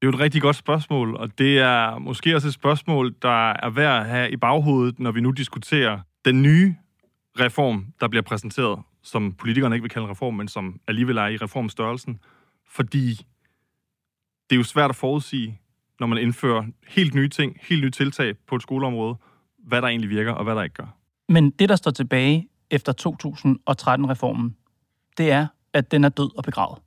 Det 0.00 0.08
er 0.08 0.10
jo 0.12 0.16
et 0.16 0.20
rigtig 0.20 0.42
godt 0.42 0.56
spørgsmål, 0.56 1.16
og 1.16 1.38
det 1.38 1.58
er 1.58 1.98
måske 1.98 2.34
også 2.34 2.48
et 2.48 2.54
spørgsmål, 2.54 3.14
der 3.22 3.50
er 3.50 3.70
værd 3.70 4.00
at 4.00 4.08
have 4.08 4.30
i 4.30 4.36
baghovedet, 4.36 4.98
når 4.98 5.12
vi 5.12 5.20
nu 5.20 5.30
diskuterer 5.30 6.00
den 6.24 6.42
nye 6.42 6.74
reform, 7.40 7.86
der 8.00 8.08
bliver 8.08 8.22
præsenteret, 8.22 8.78
som 9.02 9.32
politikerne 9.32 9.74
ikke 9.74 9.82
vil 9.82 9.90
kalde 9.90 10.04
en 10.04 10.10
reform, 10.10 10.34
men 10.34 10.48
som 10.48 10.80
alligevel 10.88 11.16
er 11.16 11.26
i 11.26 11.36
reformstørrelsen. 11.36 12.18
Fordi 12.70 13.08
det 14.50 14.56
er 14.56 14.56
jo 14.56 14.64
svært 14.64 14.90
at 14.90 14.96
forudsige, 14.96 15.60
når 16.00 16.06
man 16.06 16.18
indfører 16.18 16.64
helt 16.88 17.14
nye 17.14 17.28
ting, 17.28 17.56
helt 17.62 17.82
nye 17.82 17.90
tiltag 17.90 18.34
på 18.46 18.56
et 18.56 18.62
skoleområde, 18.62 19.16
hvad 19.58 19.82
der 19.82 19.88
egentlig 19.88 20.10
virker 20.10 20.32
og 20.32 20.44
hvad 20.44 20.54
der 20.54 20.62
ikke 20.62 20.74
gør. 20.74 20.96
Men 21.28 21.50
det, 21.50 21.68
der 21.68 21.76
står 21.76 21.90
tilbage 21.90 22.48
efter 22.70 22.92
2013-reformen, 22.92 24.56
det 25.18 25.30
er, 25.30 25.46
at 25.72 25.90
den 25.90 26.04
er 26.04 26.08
død 26.08 26.36
og 26.36 26.44
begravet. 26.44 26.78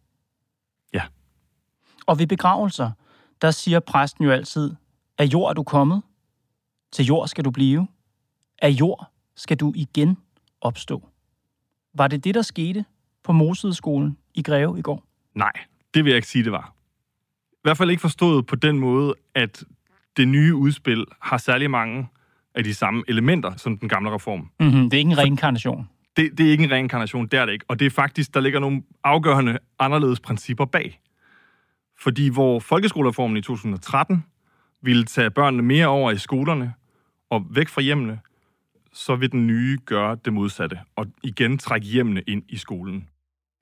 Ja. 0.94 1.04
Og 2.06 2.20
ved 2.20 2.28
begravelser, 2.28 2.92
der 3.42 3.52
siger 3.52 3.80
præsten 3.80 4.26
jo 4.26 4.32
altid, 4.32 4.76
af 5.18 5.26
jord 5.26 5.50
er 5.50 5.54
du 5.54 5.64
kommet, 5.64 6.02
til 6.92 7.06
jord 7.06 7.28
skal 7.28 7.46
du 7.46 7.52
blive, 7.52 7.88
af 8.62 8.70
jord 8.70 9.12
skal 9.36 9.58
du 9.58 9.74
igen 9.76 10.18
opstå. 10.62 11.08
Var 11.94 12.08
det 12.08 12.24
det, 12.24 12.36
der 12.36 12.42
skete 12.42 12.86
på 13.24 13.32
Mosedeskolen 13.32 14.18
i 14.34 14.42
Greve 14.42 14.80
i 14.80 14.82
går? 14.82 15.04
Nej, 15.34 15.52
det 15.94 16.04
vil 16.04 16.10
jeg 16.10 16.16
ikke 16.16 16.28
sige, 16.28 16.44
det 16.44 16.52
var. 16.52 16.74
I 17.52 17.62
hvert 17.62 17.78
fald 17.78 17.90
ikke 17.90 18.02
forstået 18.02 18.46
på 18.46 18.56
den 18.56 18.80
måde, 18.80 19.14
at 19.36 19.64
det 20.18 20.28
nye 20.28 20.56
udspil 20.56 21.06
har 21.22 21.38
særlig 21.38 21.72
mange 21.72 22.10
af 22.56 22.64
de 22.64 22.74
samme 22.74 23.04
elementer 23.08 23.52
som 23.58 23.78
den 23.78 23.90
gamle 23.90 24.16
reform. 24.16 24.50
Mm-hmm. 24.60 24.90
Det 24.90 24.94
er 24.94 24.98
ikke 24.98 25.12
en 25.12 25.18
reinkarnation. 25.18 25.90
Det, 26.18 26.38
det 26.38 26.48
er 26.48 26.52
ikke 26.52 26.64
en 26.64 26.72
reinkarnation, 26.72 27.28
det 27.28 27.40
er 27.40 27.46
det 27.46 27.54
ikke. 27.54 27.66
Og 27.68 27.80
det 27.80 27.86
er 27.86 27.90
faktisk, 27.90 28.34
der 28.34 28.40
ligger 28.40 28.60
nogle 28.60 28.84
afgørende 29.04 29.58
anderledes 29.80 30.20
principper 30.20 30.66
bag. 30.66 31.00
Fordi 32.00 32.30
hvor 32.30 32.60
folkeskolereformen 32.60 33.38
i 33.38 33.42
2013 33.42 34.24
ville 34.82 35.06
tage 35.06 35.30
børnene 35.30 35.64
mere 35.64 35.88
over 35.88 36.12
i 36.12 36.18
skolerne 36.18 36.74
og 37.30 37.46
væk 37.50 37.68
fra 37.68 37.82
hjemmene, 37.82 38.20
så 38.94 39.16
vil 39.16 39.32
den 39.32 39.48
nye 39.48 39.78
gøre 39.86 40.18
det 40.26 40.34
modsatte, 40.34 40.80
og 40.96 41.08
igen 41.24 41.58
trække 41.58 41.88
hjemmene 41.88 42.22
ind 42.28 42.44
i 42.50 42.58
skolen. 42.58 43.08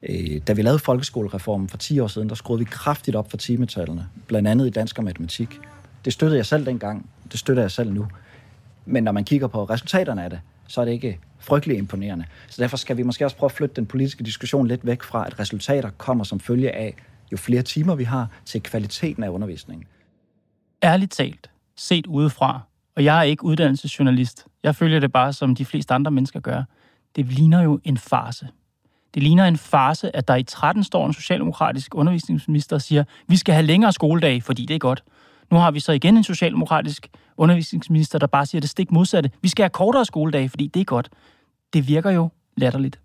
Øh, 0.10 0.42
da 0.48 0.54
vi 0.54 0.62
lavede 0.62 0.80
folkeskolereformen 0.80 1.70
for 1.70 1.78
10 1.78 2.00
år 2.00 2.08
siden, 2.08 2.30
der 2.30 2.36
skruede 2.36 2.60
vi 2.60 2.66
kraftigt 2.72 3.16
op 3.16 3.30
for 3.30 3.38
timetallene, 3.38 4.08
blandt 4.28 4.48
andet 4.48 4.68
i 4.68 4.70
dansk 4.70 4.98
og 4.98 5.04
matematik. 5.04 5.60
Det 6.06 6.14
støttede 6.14 6.38
jeg 6.38 6.46
selv 6.46 6.66
dengang, 6.66 7.10
det 7.32 7.40
støtter 7.40 7.64
jeg 7.64 7.72
selv 7.72 7.94
nu. 7.94 8.08
Men 8.86 9.04
når 9.04 9.12
man 9.12 9.24
kigger 9.24 9.48
på 9.48 9.64
resultaterne 9.64 10.24
af 10.24 10.30
det, 10.30 10.40
så 10.68 10.82
er 10.82 10.86
det 10.86 10.92
ikke 10.92 11.20
frygtelig 11.40 11.78
imponerende. 11.78 12.26
Så 12.48 12.62
derfor 12.62 12.78
skal 12.78 12.98
vi 12.98 13.04
måske 13.04 13.26
også 13.26 13.38
prøve 13.38 13.48
at 13.48 13.52
flytte 13.52 13.76
den 13.76 13.86
politiske 13.86 14.24
diskussion 14.24 14.68
lidt 14.68 14.86
væk 14.86 15.04
fra, 15.04 15.26
at 15.28 15.40
resultater 15.40 15.90
kommer 15.90 16.24
som 16.24 16.40
følge 16.40 16.72
af, 16.72 16.96
jo 17.32 17.38
flere 17.38 17.62
timer 17.62 17.96
vi 17.96 18.04
har, 18.04 18.28
til 18.46 18.64
kvaliteten 18.64 19.24
af 19.24 19.30
undervisningen. 19.30 19.88
Ærligt 20.84 21.12
talt, 21.12 21.50
set 21.76 22.08
udefra, 22.08 22.62
og 22.96 23.04
jeg 23.04 23.20
er 23.20 23.24
ikke 23.24 23.44
uddannelsesjournalist, 23.44 24.46
jeg 24.64 24.76
følger 24.76 25.00
det 25.00 25.12
bare, 25.12 25.34
som 25.34 25.56
de 25.56 25.66
fleste 25.66 25.94
andre 25.94 26.12
mennesker 26.12 26.40
gør, 26.40 26.64
det 27.16 27.26
ligner 27.26 27.62
jo 27.62 27.80
en 27.84 27.98
farse. 27.98 28.48
Det 29.14 29.24
ligner 29.24 29.46
en 29.46 29.58
farse, 29.58 30.16
at 30.16 30.28
der 30.28 30.36
i 30.36 30.44
13 30.44 30.84
står 30.84 31.08
en 31.08 31.14
socialdemokratisk 31.14 31.96
undervisningsminister 31.96 32.76
og 32.76 32.82
siger, 32.82 33.04
vi 33.28 33.38
skal 33.38 33.54
have 33.54 33.66
længere 33.66 33.92
skoledag, 33.92 34.44
fordi 34.44 34.66
det 34.66 34.76
er 34.76 34.80
godt. 34.80 35.04
Nu 35.52 35.58
har 35.58 35.72
vi 35.72 35.80
så 35.80 35.92
igen 35.92 36.18
en 36.18 36.24
socialdemokratisk 36.24 37.08
undervisningsminister, 37.38 38.20
der 38.20 38.28
bare 38.28 38.46
siger 38.46 38.62
det 38.62 38.70
stik 38.70 38.92
modsatte. 38.92 39.32
Vi 39.42 39.48
skal 39.48 39.64
have 39.64 39.70
kortere 39.70 40.06
skoledag, 40.06 40.50
fordi 40.50 40.68
det 40.68 40.80
er 40.80 40.86
godt. 40.86 41.10
Det 41.74 41.88
virker 41.88 42.12
jo 42.12 42.30
latterligt. 42.58 43.00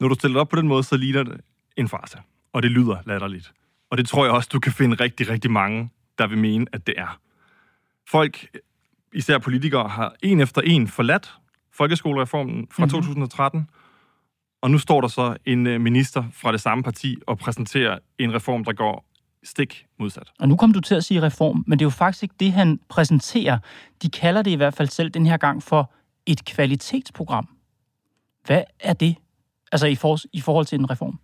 Når 0.00 0.08
du 0.08 0.14
stiller 0.14 0.34
det 0.34 0.40
op 0.40 0.48
på 0.48 0.56
den 0.56 0.68
måde, 0.68 0.82
så 0.82 0.96
ligner 0.96 1.22
det 1.22 1.40
en 1.76 1.88
farse. 1.88 2.18
Og 2.52 2.62
det 2.62 2.70
lyder 2.70 2.96
latterligt. 3.06 3.52
Og 3.90 3.98
det 3.98 4.08
tror 4.08 4.24
jeg 4.24 4.34
også, 4.34 4.48
du 4.52 4.60
kan 4.60 4.72
finde 4.72 4.96
rigtig, 5.00 5.28
rigtig 5.28 5.50
mange, 5.50 5.90
der 6.18 6.26
vil 6.26 6.38
mene, 6.38 6.66
at 6.72 6.86
det 6.86 6.94
er. 6.98 7.20
Folk, 8.10 8.46
især 9.14 9.38
politikere, 9.38 9.88
har 9.88 10.14
en 10.22 10.40
efter 10.40 10.60
en 10.60 10.88
forladt 10.88 11.32
folkeskolereformen 11.72 12.68
fra 12.70 12.84
mm-hmm. 12.84 13.02
2013, 13.02 13.68
og 14.62 14.70
nu 14.70 14.78
står 14.78 15.00
der 15.00 15.08
så 15.08 15.36
en 15.44 15.66
øh, 15.66 15.80
minister 15.80 16.24
fra 16.32 16.52
det 16.52 16.60
samme 16.60 16.84
parti 16.84 17.16
og 17.26 17.38
præsenterer 17.38 17.98
en 18.18 18.34
reform, 18.34 18.64
der 18.64 18.72
går 18.72 19.09
stik 19.44 19.86
modsat. 19.98 20.32
Og 20.38 20.48
nu 20.48 20.56
kom 20.56 20.72
du 20.72 20.80
til 20.80 20.94
at 20.94 21.04
sige 21.04 21.22
reform, 21.22 21.64
men 21.66 21.78
det 21.78 21.84
er 21.84 21.86
jo 21.86 21.90
faktisk 21.90 22.22
ikke 22.22 22.34
det, 22.40 22.52
han 22.52 22.80
præsenterer. 22.88 23.58
De 24.02 24.10
kalder 24.10 24.42
det 24.42 24.50
i 24.50 24.54
hvert 24.54 24.74
fald 24.74 24.88
selv 24.88 25.10
den 25.10 25.26
her 25.26 25.36
gang 25.36 25.62
for 25.62 25.92
et 26.26 26.44
kvalitetsprogram. 26.44 27.48
Hvad 28.46 28.62
er 28.80 28.92
det? 28.92 29.16
Altså 29.72 29.86
i, 29.86 29.94
for, 29.94 30.18
i 30.32 30.40
forhold 30.40 30.66
til 30.66 30.78
en 30.78 30.90
reform? 30.90 31.20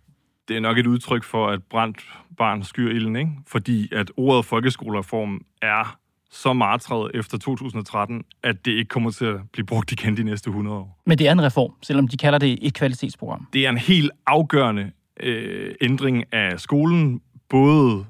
Det 0.47 0.55
er 0.55 0.59
nok 0.59 0.77
et 0.77 0.87
udtryk 0.87 1.23
for, 1.23 1.47
at 1.47 1.63
brændt 1.63 2.05
barn 2.37 2.63
skyr 2.63 2.89
ilden, 2.89 3.15
ikke? 3.15 3.31
Fordi 3.47 3.95
at 3.95 4.11
ordet 4.17 4.45
folkeskolereform 4.45 5.41
er 5.61 5.97
så 6.31 6.53
martret 6.53 7.11
efter 7.13 7.37
2013, 7.37 8.23
at 8.43 8.65
det 8.65 8.71
ikke 8.71 8.89
kommer 8.89 9.11
til 9.11 9.25
at 9.25 9.39
blive 9.53 9.65
brugt 9.65 9.91
igen 9.91 10.17
de 10.17 10.23
næste 10.23 10.47
100 10.47 10.77
år. 10.77 11.01
Men 11.05 11.17
det 11.17 11.27
er 11.27 11.31
en 11.31 11.43
reform, 11.43 11.73
selvom 11.81 12.07
de 12.07 12.17
kalder 12.17 12.39
det 12.39 12.59
et 12.61 12.73
kvalitetsprogram. 12.73 13.47
Det 13.53 13.65
er 13.65 13.69
en 13.69 13.77
helt 13.77 14.11
afgørende 14.27 14.91
øh, 15.19 15.75
ændring 15.81 16.33
af 16.33 16.59
skolen, 16.59 17.21
både 17.49 18.05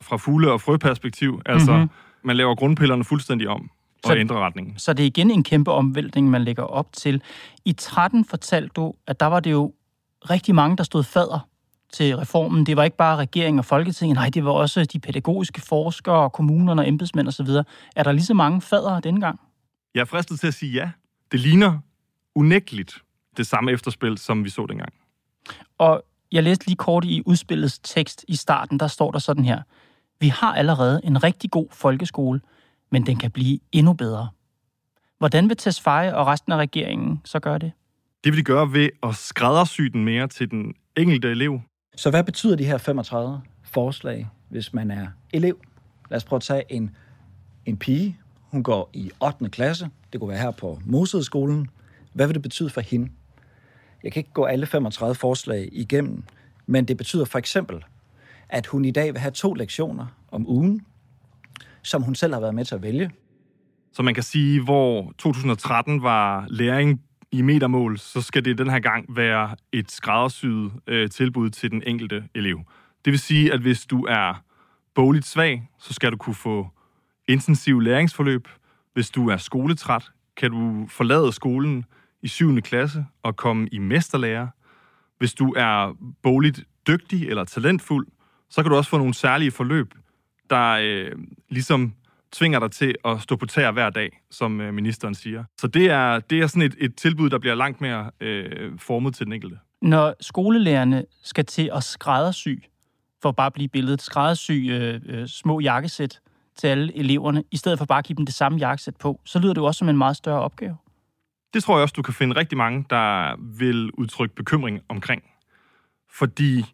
fra 0.00 0.16
fugle- 0.16 0.52
og 0.52 0.60
frøperspektiv. 0.60 1.42
Altså, 1.46 1.72
mm-hmm. 1.72 1.90
man 2.24 2.36
laver 2.36 2.54
grundpillerne 2.54 3.04
fuldstændig 3.04 3.48
om 3.48 3.70
og 4.04 4.08
Så- 4.08 4.16
ændrer 4.16 4.46
retningen. 4.46 4.78
Så 4.78 4.92
det 4.92 5.02
er 5.02 5.06
igen 5.06 5.30
en 5.30 5.44
kæmpe 5.44 5.72
omvæltning, 5.72 6.30
man 6.30 6.44
lægger 6.44 6.62
op 6.62 6.92
til. 6.92 7.22
I 7.64 7.72
13 7.72 8.24
fortalte 8.24 8.68
du, 8.76 8.94
at 9.06 9.20
der 9.20 9.26
var 9.26 9.40
det 9.40 9.50
jo 9.50 9.72
rigtig 10.30 10.54
mange, 10.54 10.76
der 10.76 10.84
stod 10.84 11.02
fader 11.04 11.48
til 11.92 12.16
reformen. 12.16 12.66
Det 12.66 12.76
var 12.76 12.84
ikke 12.84 12.96
bare 12.96 13.16
regeringen 13.16 13.58
og 13.58 13.64
Folketinget, 13.64 14.14
nej, 14.14 14.30
det 14.30 14.44
var 14.44 14.50
også 14.50 14.84
de 14.84 15.00
pædagogiske 15.00 15.60
forskere, 15.60 16.30
kommunerne 16.30 16.82
og 16.82 16.88
embedsmænd 16.88 17.28
osv. 17.28 17.46
Er 17.96 18.02
der 18.02 18.12
lige 18.12 18.24
så 18.24 18.34
mange 18.34 18.60
fader 18.60 19.00
denne 19.00 19.20
gang? 19.20 19.40
Jeg 19.94 20.00
er 20.00 20.04
fristet 20.04 20.40
til 20.40 20.46
at 20.46 20.54
sige 20.54 20.72
ja. 20.72 20.90
Det 21.32 21.40
ligner 21.40 21.78
unægteligt 22.34 23.02
det 23.36 23.46
samme 23.46 23.72
efterspil, 23.72 24.18
som 24.18 24.44
vi 24.44 24.50
så 24.50 24.66
dengang. 24.66 24.92
Og 25.78 26.02
jeg 26.32 26.42
læste 26.42 26.66
lige 26.66 26.76
kort 26.76 27.04
i 27.04 27.22
udspillets 27.26 27.78
tekst 27.78 28.24
i 28.28 28.36
starten, 28.36 28.80
der 28.80 28.86
står 28.86 29.10
der 29.10 29.18
sådan 29.18 29.44
her. 29.44 29.62
Vi 30.20 30.28
har 30.28 30.54
allerede 30.54 31.00
en 31.04 31.24
rigtig 31.24 31.50
god 31.50 31.66
folkeskole, 31.70 32.40
men 32.90 33.06
den 33.06 33.16
kan 33.16 33.30
blive 33.30 33.58
endnu 33.72 33.92
bedre. 33.92 34.28
Hvordan 35.18 35.48
vil 35.48 35.56
Tesfaye 35.56 36.16
og 36.16 36.26
resten 36.26 36.52
af 36.52 36.56
regeringen 36.56 37.20
så 37.24 37.40
gøre 37.40 37.58
det? 37.58 37.72
Det 38.24 38.32
vil 38.32 38.38
de 38.38 38.44
gøre 38.44 38.72
ved 38.72 38.88
at 39.02 39.14
skræddersy 39.14 39.82
den 39.82 40.04
mere 40.04 40.28
til 40.28 40.50
den 40.50 40.74
enkelte 40.96 41.30
elev. 41.30 41.60
Så 41.96 42.10
hvad 42.10 42.24
betyder 42.24 42.56
de 42.56 42.64
her 42.64 42.78
35 42.78 43.40
forslag, 43.64 44.28
hvis 44.48 44.74
man 44.74 44.90
er 44.90 45.06
elev? 45.32 45.58
Lad 46.10 46.16
os 46.16 46.24
prøve 46.24 46.38
at 46.38 46.42
tage 46.42 46.72
en, 46.72 46.96
en 47.66 47.76
pige. 47.76 48.18
Hun 48.40 48.62
går 48.62 48.90
i 48.92 49.10
8. 49.22 49.48
klasse. 49.48 49.90
Det 50.12 50.20
kunne 50.20 50.28
være 50.28 50.38
her 50.38 50.50
på 50.50 50.80
Mosedeskolen. 50.84 51.68
Hvad 52.12 52.26
vil 52.26 52.34
det 52.34 52.42
betyde 52.42 52.70
for 52.70 52.80
hende? 52.80 53.08
Jeg 54.02 54.12
kan 54.12 54.20
ikke 54.20 54.32
gå 54.32 54.44
alle 54.44 54.66
35 54.66 55.14
forslag 55.14 55.68
igennem, 55.72 56.22
men 56.66 56.84
det 56.84 56.96
betyder 56.96 57.24
for 57.24 57.38
eksempel, 57.38 57.84
at 58.48 58.66
hun 58.66 58.84
i 58.84 58.90
dag 58.90 59.12
vil 59.12 59.20
have 59.20 59.30
to 59.30 59.54
lektioner 59.54 60.06
om 60.30 60.48
ugen, 60.48 60.86
som 61.82 62.02
hun 62.02 62.14
selv 62.14 62.32
har 62.32 62.40
været 62.40 62.54
med 62.54 62.64
til 62.64 62.74
at 62.74 62.82
vælge. 62.82 63.10
Så 63.92 64.02
man 64.02 64.14
kan 64.14 64.22
sige, 64.22 64.62
hvor 64.62 65.12
2013 65.18 66.02
var 66.02 66.46
læring 66.48 67.00
i 67.32 67.42
metermål, 67.42 67.98
så 67.98 68.20
skal 68.22 68.44
det 68.44 68.58
den 68.58 68.70
her 68.70 68.80
gang 68.80 69.16
være 69.16 69.56
et 69.72 69.90
skræddersyet 69.90 70.72
øh, 70.86 71.10
tilbud 71.10 71.50
til 71.50 71.70
den 71.70 71.82
enkelte 71.86 72.24
elev. 72.34 72.60
Det 73.04 73.10
vil 73.10 73.18
sige, 73.18 73.52
at 73.52 73.60
hvis 73.60 73.86
du 73.86 74.04
er 74.04 74.42
bogligt 74.94 75.26
svag, 75.26 75.68
så 75.78 75.94
skal 75.94 76.12
du 76.12 76.16
kunne 76.16 76.34
få 76.34 76.68
intensiv 77.28 77.80
læringsforløb. 77.80 78.48
Hvis 78.94 79.10
du 79.10 79.28
er 79.28 79.36
skoletræt, 79.36 80.10
kan 80.36 80.50
du 80.50 80.86
forlade 80.88 81.32
skolen 81.32 81.84
i 82.22 82.28
7. 82.28 82.60
klasse 82.60 83.06
og 83.22 83.36
komme 83.36 83.68
i 83.72 83.78
mesterlærer. 83.78 84.48
Hvis 85.18 85.34
du 85.34 85.54
er 85.56 85.96
bogligt 86.22 86.64
dygtig 86.86 87.28
eller 87.28 87.44
talentfuld, 87.44 88.06
så 88.50 88.62
kan 88.62 88.70
du 88.70 88.76
også 88.76 88.90
få 88.90 88.98
nogle 88.98 89.14
særlige 89.14 89.50
forløb, 89.50 89.94
der 90.50 90.78
øh, 90.82 91.12
ligesom 91.48 91.94
tvinger 92.32 92.58
dig 92.58 92.70
til 92.70 92.94
at 93.04 93.20
stå 93.20 93.36
på 93.36 93.46
tæer 93.46 93.70
hver 93.70 93.90
dag, 93.90 94.20
som 94.30 94.60
øh, 94.60 94.74
ministeren 94.74 95.14
siger. 95.14 95.44
Så 95.58 95.66
det 95.66 95.90
er, 95.90 96.20
det 96.20 96.40
er 96.40 96.46
sådan 96.46 96.62
et, 96.62 96.76
et 96.78 96.94
tilbud, 96.94 97.30
der 97.30 97.38
bliver 97.38 97.54
langt 97.54 97.80
mere 97.80 98.10
øh, 98.20 98.78
formet 98.78 99.14
til 99.14 99.26
den 99.26 99.32
enkelte. 99.32 99.58
Når 99.82 100.14
skolelærerne 100.20 101.04
skal 101.22 101.44
til 101.44 101.70
at 101.74 101.84
skræddersy, 101.84 102.54
for 103.22 103.32
bare 103.32 103.50
blive 103.50 103.68
billedet, 103.68 104.02
skræddersy 104.02 104.52
øh, 104.52 105.00
øh, 105.06 105.28
små 105.28 105.60
jakkesæt 105.60 106.20
til 106.56 106.66
alle 106.66 106.96
eleverne, 106.96 107.44
i 107.50 107.56
stedet 107.56 107.78
for 107.78 107.86
bare 107.86 107.98
at 107.98 108.04
give 108.04 108.16
dem 108.16 108.26
det 108.26 108.34
samme 108.34 108.58
jakkesæt 108.58 108.96
på, 108.96 109.20
så 109.24 109.38
lyder 109.38 109.54
det 109.54 109.60
jo 109.60 109.66
også 109.66 109.78
som 109.78 109.88
en 109.88 109.98
meget 109.98 110.16
større 110.16 110.40
opgave. 110.40 110.76
Det 111.54 111.64
tror 111.64 111.76
jeg 111.76 111.82
også, 111.82 111.94
du 111.96 112.02
kan 112.02 112.14
finde 112.14 112.36
rigtig 112.36 112.58
mange, 112.58 112.84
der 112.90 113.36
vil 113.58 113.90
udtrykke 113.90 114.34
bekymring 114.34 114.80
omkring. 114.88 115.22
Fordi 116.10 116.64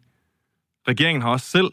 regeringen 0.87 1.21
har 1.21 1.29
også 1.29 1.45
selv 1.45 1.71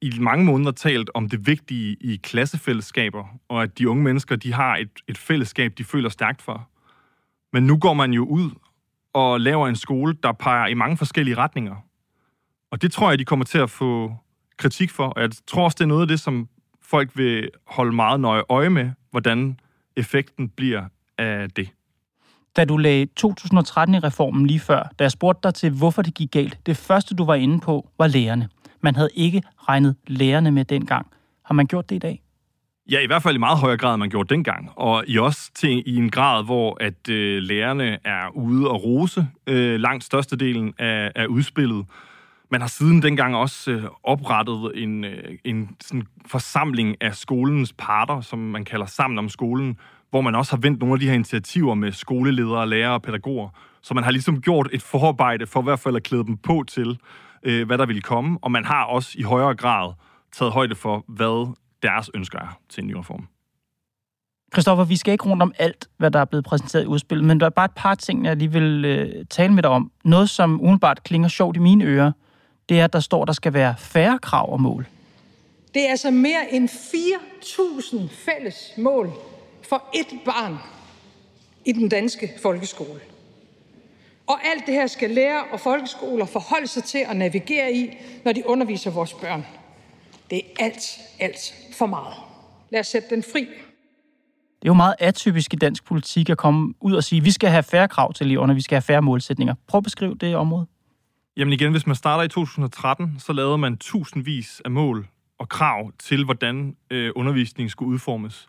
i 0.00 0.18
mange 0.18 0.44
måneder 0.44 0.72
talt 0.72 1.10
om 1.14 1.28
det 1.28 1.46
vigtige 1.46 1.96
i 2.00 2.16
klassefællesskaber, 2.16 3.24
og 3.48 3.62
at 3.62 3.78
de 3.78 3.88
unge 3.88 4.02
mennesker, 4.02 4.36
de 4.36 4.52
har 4.52 4.76
et, 4.76 4.90
et 5.08 5.18
fællesskab, 5.18 5.72
de 5.78 5.84
føler 5.84 6.08
stærkt 6.08 6.42
for. 6.42 6.68
Men 7.52 7.66
nu 7.66 7.78
går 7.78 7.94
man 7.94 8.12
jo 8.12 8.24
ud 8.24 8.50
og 9.12 9.40
laver 9.40 9.68
en 9.68 9.76
skole, 9.76 10.16
der 10.22 10.32
peger 10.32 10.66
i 10.66 10.74
mange 10.74 10.96
forskellige 10.96 11.36
retninger. 11.36 11.76
Og 12.70 12.82
det 12.82 12.92
tror 12.92 13.10
jeg, 13.10 13.18
de 13.18 13.24
kommer 13.24 13.44
til 13.44 13.58
at 13.58 13.70
få 13.70 14.16
kritik 14.56 14.90
for, 14.90 15.06
og 15.06 15.22
jeg 15.22 15.30
tror 15.46 15.64
også, 15.64 15.74
det 15.78 15.84
er 15.84 15.88
noget 15.88 16.02
af 16.02 16.08
det, 16.08 16.20
som 16.20 16.48
folk 16.82 17.10
vil 17.16 17.50
holde 17.66 17.92
meget 17.92 18.20
nøje 18.20 18.42
øje 18.48 18.70
med, 18.70 18.90
hvordan 19.10 19.60
effekten 19.96 20.48
bliver 20.48 20.88
af 21.18 21.50
det. 21.50 21.70
Da 22.56 22.64
du 22.64 22.76
lagde 22.76 23.06
2013 23.16 23.94
i 23.94 23.98
reformen 23.98 24.46
lige 24.46 24.60
før, 24.60 24.82
da 24.98 25.04
jeg 25.04 25.10
spurgte 25.10 25.40
dig 25.42 25.54
til, 25.54 25.70
hvorfor 25.70 26.02
det 26.02 26.14
gik 26.14 26.30
galt, 26.30 26.58
det 26.66 26.76
første, 26.76 27.14
du 27.14 27.24
var 27.24 27.34
inde 27.34 27.60
på, 27.60 27.88
var 27.98 28.06
lærerne. 28.06 28.48
Man 28.80 28.94
havde 28.96 29.08
ikke 29.14 29.42
regnet 29.68 29.96
lærerne 30.06 30.50
med 30.50 30.64
dengang. 30.64 31.06
Har 31.44 31.54
man 31.54 31.66
gjort 31.66 31.90
det 31.90 31.96
i 31.96 31.98
dag? 31.98 32.22
Ja, 32.90 33.00
i 33.00 33.06
hvert 33.06 33.22
fald 33.22 33.34
i 33.34 33.38
meget 33.38 33.58
højere 33.58 33.76
grad, 33.76 33.94
end 33.94 34.00
man 34.00 34.10
gjorde 34.10 34.34
dengang. 34.34 34.70
Og 34.76 35.04
i 35.06 35.18
også 35.18 35.50
til, 35.54 35.82
i 35.86 35.96
en 35.96 36.10
grad, 36.10 36.44
hvor 36.44 36.76
at 36.80 37.08
øh, 37.08 37.42
lærerne 37.42 37.98
er 38.04 38.36
ude 38.36 38.70
og 38.70 38.84
rose 38.84 39.26
øh, 39.46 39.80
langt 39.80 40.04
størstedelen 40.04 40.74
af, 40.78 41.12
af 41.14 41.26
udspillet. 41.26 41.86
Man 42.50 42.60
har 42.60 42.68
siden 42.68 43.02
dengang 43.02 43.36
også 43.36 43.70
øh, 43.70 43.84
oprettet 44.02 44.72
en, 44.74 45.04
øh, 45.04 45.38
en 45.44 45.76
sådan 45.80 46.06
forsamling 46.26 46.96
af 47.00 47.14
skolens 47.14 47.74
parter, 47.78 48.20
som 48.20 48.38
man 48.38 48.64
kalder 48.64 48.86
Sammen 48.86 49.18
om 49.18 49.28
skolen, 49.28 49.78
hvor 50.14 50.20
man 50.20 50.34
også 50.34 50.52
har 50.52 50.60
vendt 50.60 50.80
nogle 50.80 50.92
af 50.92 51.00
de 51.00 51.06
her 51.06 51.14
initiativer 51.14 51.74
med 51.74 51.92
skoleledere, 51.92 52.68
lærere 52.68 52.92
og 52.92 53.02
pædagoger. 53.02 53.48
Så 53.82 53.94
man 53.94 54.04
har 54.04 54.10
ligesom 54.10 54.40
gjort 54.40 54.68
et 54.72 54.82
forarbejde 54.82 55.46
for 55.46 55.60
i 55.60 55.62
hvert 55.62 55.78
fald 55.78 55.96
at 55.96 56.02
klæde 56.02 56.24
dem 56.24 56.36
på 56.36 56.64
til, 56.68 56.98
øh, 57.42 57.66
hvad 57.66 57.78
der 57.78 57.86
ville 57.86 58.02
komme, 58.02 58.38
og 58.42 58.52
man 58.52 58.64
har 58.64 58.84
også 58.84 59.10
i 59.14 59.22
højere 59.22 59.54
grad 59.54 59.92
taget 60.36 60.52
højde 60.52 60.74
for, 60.74 61.04
hvad 61.08 61.54
deres 61.82 62.10
ønsker 62.14 62.38
er 62.38 62.58
til 62.68 62.82
en 62.82 62.88
ny 62.88 62.94
reform. 62.94 63.28
Christoffer, 64.52 64.84
vi 64.84 64.96
skal 64.96 65.12
ikke 65.12 65.24
rundt 65.24 65.42
om 65.42 65.52
alt, 65.58 65.88
hvad 65.96 66.10
der 66.10 66.18
er 66.18 66.24
blevet 66.24 66.44
præsenteret 66.44 66.82
i 66.82 66.86
udspillet, 66.86 67.26
men 67.26 67.40
der 67.40 67.46
er 67.46 67.50
bare 67.50 67.64
et 67.64 67.74
par 67.76 67.94
ting, 67.94 68.24
jeg 68.24 68.36
lige 68.36 68.52
vil 68.52 68.84
øh, 68.84 69.24
tale 69.30 69.52
med 69.52 69.62
dig 69.62 69.70
om. 69.70 69.90
Noget, 70.04 70.30
som 70.30 70.60
umiddelbart 70.60 71.04
klinger 71.04 71.28
sjovt 71.28 71.56
i 71.56 71.60
mine 71.60 71.84
ører, 71.84 72.12
det 72.68 72.80
er, 72.80 72.84
at 72.84 72.92
der 72.92 73.00
står, 73.00 73.22
at 73.22 73.26
der 73.26 73.32
skal 73.32 73.52
være 73.52 73.74
færre 73.78 74.18
krav 74.18 74.52
og 74.52 74.60
mål. 74.60 74.86
Det 75.74 75.86
er 75.86 75.90
altså 75.90 76.10
mere 76.10 76.52
end 76.54 76.68
4.000 76.68 78.08
fælles 78.08 78.72
mål 78.78 79.12
for 79.68 79.82
ét 79.96 80.24
barn 80.24 80.58
i 81.64 81.72
den 81.72 81.88
danske 81.88 82.30
folkeskole. 82.42 83.00
Og 84.26 84.38
alt 84.44 84.66
det 84.66 84.74
her 84.74 84.86
skal 84.86 85.10
lære 85.10 85.44
og 85.52 85.60
folkeskoler 85.60 86.26
forholde 86.26 86.66
sig 86.66 86.84
til 86.84 87.04
at 87.08 87.16
navigere 87.16 87.72
i, 87.72 87.90
når 88.24 88.32
de 88.32 88.42
underviser 88.46 88.90
vores 88.90 89.14
børn. 89.14 89.46
Det 90.30 90.38
er 90.38 90.64
alt, 90.64 91.00
alt 91.20 91.54
for 91.78 91.86
meget. 91.86 92.14
Lad 92.70 92.80
os 92.80 92.86
sætte 92.86 93.08
den 93.10 93.22
fri. 93.22 93.40
Det 93.40 94.68
er 94.68 94.72
jo 94.72 94.74
meget 94.74 94.94
atypisk 94.98 95.54
i 95.54 95.56
dansk 95.56 95.84
politik 95.84 96.30
at 96.30 96.38
komme 96.38 96.74
ud 96.80 96.94
og 96.94 97.04
sige, 97.04 97.18
at 97.18 97.24
vi 97.24 97.30
skal 97.30 97.50
have 97.50 97.62
færre 97.62 97.88
krav 97.88 98.12
til 98.12 98.26
eleverne, 98.26 98.54
vi 98.54 98.60
skal 98.60 98.76
have 98.76 98.82
færre 98.82 99.02
målsætninger. 99.02 99.54
Prøv 99.68 99.78
at 99.78 99.84
beskrive 99.84 100.14
det 100.14 100.36
område. 100.36 100.66
Jamen 101.36 101.52
igen, 101.52 101.70
hvis 101.70 101.86
man 101.86 101.96
starter 101.96 102.24
i 102.24 102.28
2013, 102.28 103.16
så 103.18 103.32
lavede 103.32 103.58
man 103.58 103.76
tusindvis 103.78 104.62
af 104.64 104.70
mål 104.70 105.08
og 105.38 105.48
krav 105.48 105.92
til, 105.98 106.24
hvordan 106.24 106.76
øh, 106.90 107.12
undervisningen 107.16 107.70
skulle 107.70 107.88
udformes. 107.92 108.48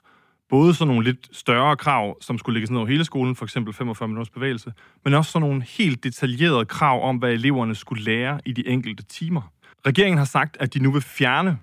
Både 0.49 0.73
sådan 0.73 0.87
nogle 0.87 1.03
lidt 1.03 1.29
større 1.31 1.77
krav, 1.77 2.17
som 2.21 2.37
skulle 2.37 2.53
lægges 2.53 2.69
ned 2.69 2.77
over 2.77 2.87
hele 2.87 3.05
skolen, 3.05 3.35
for 3.35 3.45
eksempel 3.45 3.73
45 3.73 4.07
minutters 4.07 4.29
bevægelse, 4.29 4.73
men 5.03 5.13
også 5.13 5.31
sådan 5.31 5.47
nogle 5.47 5.63
helt 5.63 6.03
detaljerede 6.03 6.65
krav 6.65 7.09
om, 7.09 7.17
hvad 7.17 7.31
eleverne 7.31 7.75
skulle 7.75 8.03
lære 8.03 8.39
i 8.45 8.51
de 8.51 8.67
enkelte 8.67 9.03
timer. 9.03 9.51
Regeringen 9.85 10.17
har 10.17 10.25
sagt, 10.25 10.57
at 10.59 10.73
de 10.73 10.79
nu 10.79 10.91
vil 10.91 11.01
fjerne 11.01 11.59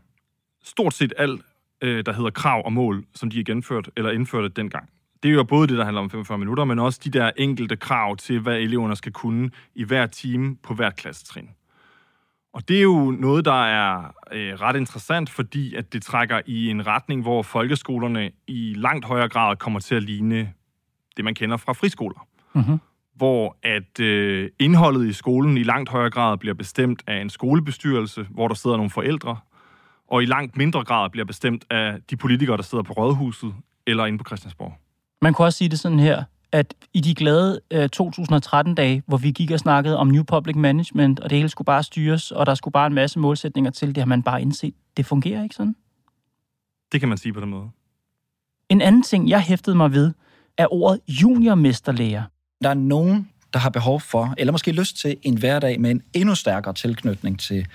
stort 0.65 0.95
set 0.95 1.13
alt, 1.19 1.43
øh, 1.83 2.05
der 2.07 2.13
hedder 2.13 2.31
krav 2.31 2.63
og 2.65 2.73
mål, 2.73 3.05
som 3.15 3.31
de 3.31 3.37
har 3.37 3.45
genført 3.45 3.91
eller 3.97 4.11
indførte 4.11 4.49
dengang. 4.49 4.89
Det 5.23 5.29
er 5.29 5.33
jo 5.33 5.45
både 5.45 5.69
det, 5.69 5.79
der 5.79 5.85
handler 5.85 6.03
om 6.03 6.11
45 6.11 6.39
minutter, 6.39 6.65
men 6.65 6.79
også 6.79 7.01
de 7.05 7.11
der 7.11 7.31
enkelte 7.37 7.77
krav 7.77 8.17
til, 8.17 8.41
hvad 8.41 8.59
eleverne 8.59 8.97
skal 8.97 9.13
kunne 9.13 9.51
i 9.75 9.85
hver 9.85 10.07
time 10.07 10.57
på 10.63 10.75
hvert 10.75 10.97
klassetrin. 10.97 11.49
Og 12.53 12.69
det 12.69 12.79
er 12.79 12.83
jo 12.83 13.11
noget, 13.11 13.45
der 13.45 13.65
er 13.65 14.15
øh, 14.33 14.55
ret 14.55 14.77
interessant, 14.77 15.31
fordi 15.31 15.75
at 15.75 15.93
det 15.93 16.03
trækker 16.03 16.41
i 16.47 16.71
en 16.71 16.87
retning, 16.87 17.23
hvor 17.23 17.43
folkeskolerne 17.43 18.31
i 18.47 18.75
langt 18.77 19.05
højere 19.05 19.29
grad 19.29 19.57
kommer 19.57 19.81
til 19.81 19.95
at 19.95 20.03
ligne 20.03 20.53
det, 21.17 21.25
man 21.25 21.35
kender 21.35 21.57
fra 21.57 21.73
friskoler. 21.73 22.27
Mm-hmm. 22.53 22.79
Hvor 23.15 23.57
at 23.63 24.01
øh, 24.01 24.51
indholdet 24.59 25.09
i 25.09 25.13
skolen 25.13 25.57
i 25.57 25.63
langt 25.63 25.91
højere 25.91 26.11
grad 26.11 26.39
bliver 26.39 26.55
bestemt 26.55 27.03
af 27.07 27.21
en 27.21 27.31
skolebestyrelse, 27.31 28.27
hvor 28.31 28.49
der 28.49 28.55
sidder 28.55 28.77
nogle 28.77 28.91
forældre, 28.91 29.37
og 30.09 30.23
i 30.23 30.27
langt 30.27 30.57
mindre 30.57 30.85
grad 30.85 31.11
bliver 31.11 31.25
bestemt 31.25 31.65
af 31.71 31.99
de 32.11 32.17
politikere, 32.17 32.57
der 32.57 32.63
sidder 32.63 32.85
på 32.85 32.93
Rådhuset 32.93 33.55
eller 33.87 34.07
inde 34.07 34.19
på 34.19 34.25
Christiansborg. 34.25 34.75
Man 35.23 35.35
kunne 35.35 35.47
også 35.47 35.59
sige 35.59 35.69
det 35.69 35.79
sådan 35.79 35.99
her, 35.99 36.25
at 36.53 36.75
i 36.95 37.01
de 37.01 37.15
glade 37.15 37.61
øh, 37.71 37.89
2013-dage, 37.97 39.03
hvor 39.07 39.17
vi 39.17 39.31
gik 39.31 39.51
og 39.51 39.59
snakkede 39.59 39.97
om 39.97 40.07
New 40.07 40.23
Public 40.23 40.57
Management, 40.57 41.21
og 41.21 41.31
det 41.31 41.39
hele 41.39 41.49
skulle 41.49 41.67
bare 41.67 41.83
styres, 41.83 42.31
og 42.31 42.47
der 42.47 42.55
skulle 42.55 42.73
bare 42.73 42.87
en 42.87 42.95
masse 42.95 43.19
målsætninger 43.19 43.71
til, 43.71 43.89
det 43.89 43.99
har 43.99 44.07
man 44.07 44.23
bare 44.23 44.43
indset. 44.43 44.75
Det 44.97 45.07
fungerer 45.07 45.43
ikke 45.43 45.55
sådan. 45.55 45.77
Det 46.93 47.01
kan 47.01 47.09
man 47.09 47.19
sige 47.19 47.33
på 47.33 47.41
den 47.41 47.49
måde. 47.49 47.71
En 48.69 48.81
anden 48.81 49.03
ting, 49.03 49.29
jeg 49.29 49.41
hæftede 49.41 49.77
mig 49.77 49.93
ved, 49.93 50.13
er 50.59 50.73
ordet 50.73 51.01
juniormesterlærer. 51.09 52.23
Der 52.63 52.71
er 52.71 52.75
nogen, 52.75 53.29
der 53.53 53.59
har 53.59 53.71
behov 53.71 54.01
for, 54.01 54.35
eller 54.39 54.53
måske 54.53 54.73
lyst 54.73 54.97
til, 54.97 55.17
en 55.23 55.39
hverdag 55.39 55.81
med 55.81 55.91
en 55.91 56.03
endnu 56.15 56.35
stærkere 56.35 56.75
tilknytning 56.75 57.41
til 57.41 57.67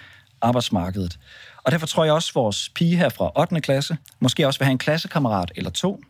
arbejdsmarkedet. 0.42 1.20
Og 1.64 1.72
derfor 1.72 1.88
tror 1.88 2.04
jeg 2.04 2.14
også, 2.14 2.32
at 2.32 2.36
vores 2.36 2.70
pige 2.76 2.98
her 2.98 3.10
fra 3.10 3.32
8. 3.40 3.62
klasse 3.62 3.98
måske 4.20 4.48
også 4.48 4.60
vil 4.60 4.66
have 4.66 4.72
en 4.72 4.78
klassekammerat 4.78 5.52
eller 5.56 5.72
to, 5.72 6.04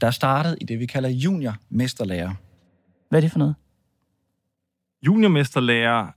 der 0.00 0.06
er 0.06 0.10
startet 0.10 0.58
i 0.60 0.64
det, 0.64 0.78
vi 0.78 0.86
kalder 0.86 1.08
juniormesterlærer. 1.08 2.34
Hvad 3.08 3.18
er 3.18 3.20
det 3.20 3.32
for 3.32 3.38
noget? 3.38 3.54
Juniormesterlærer 5.06 6.08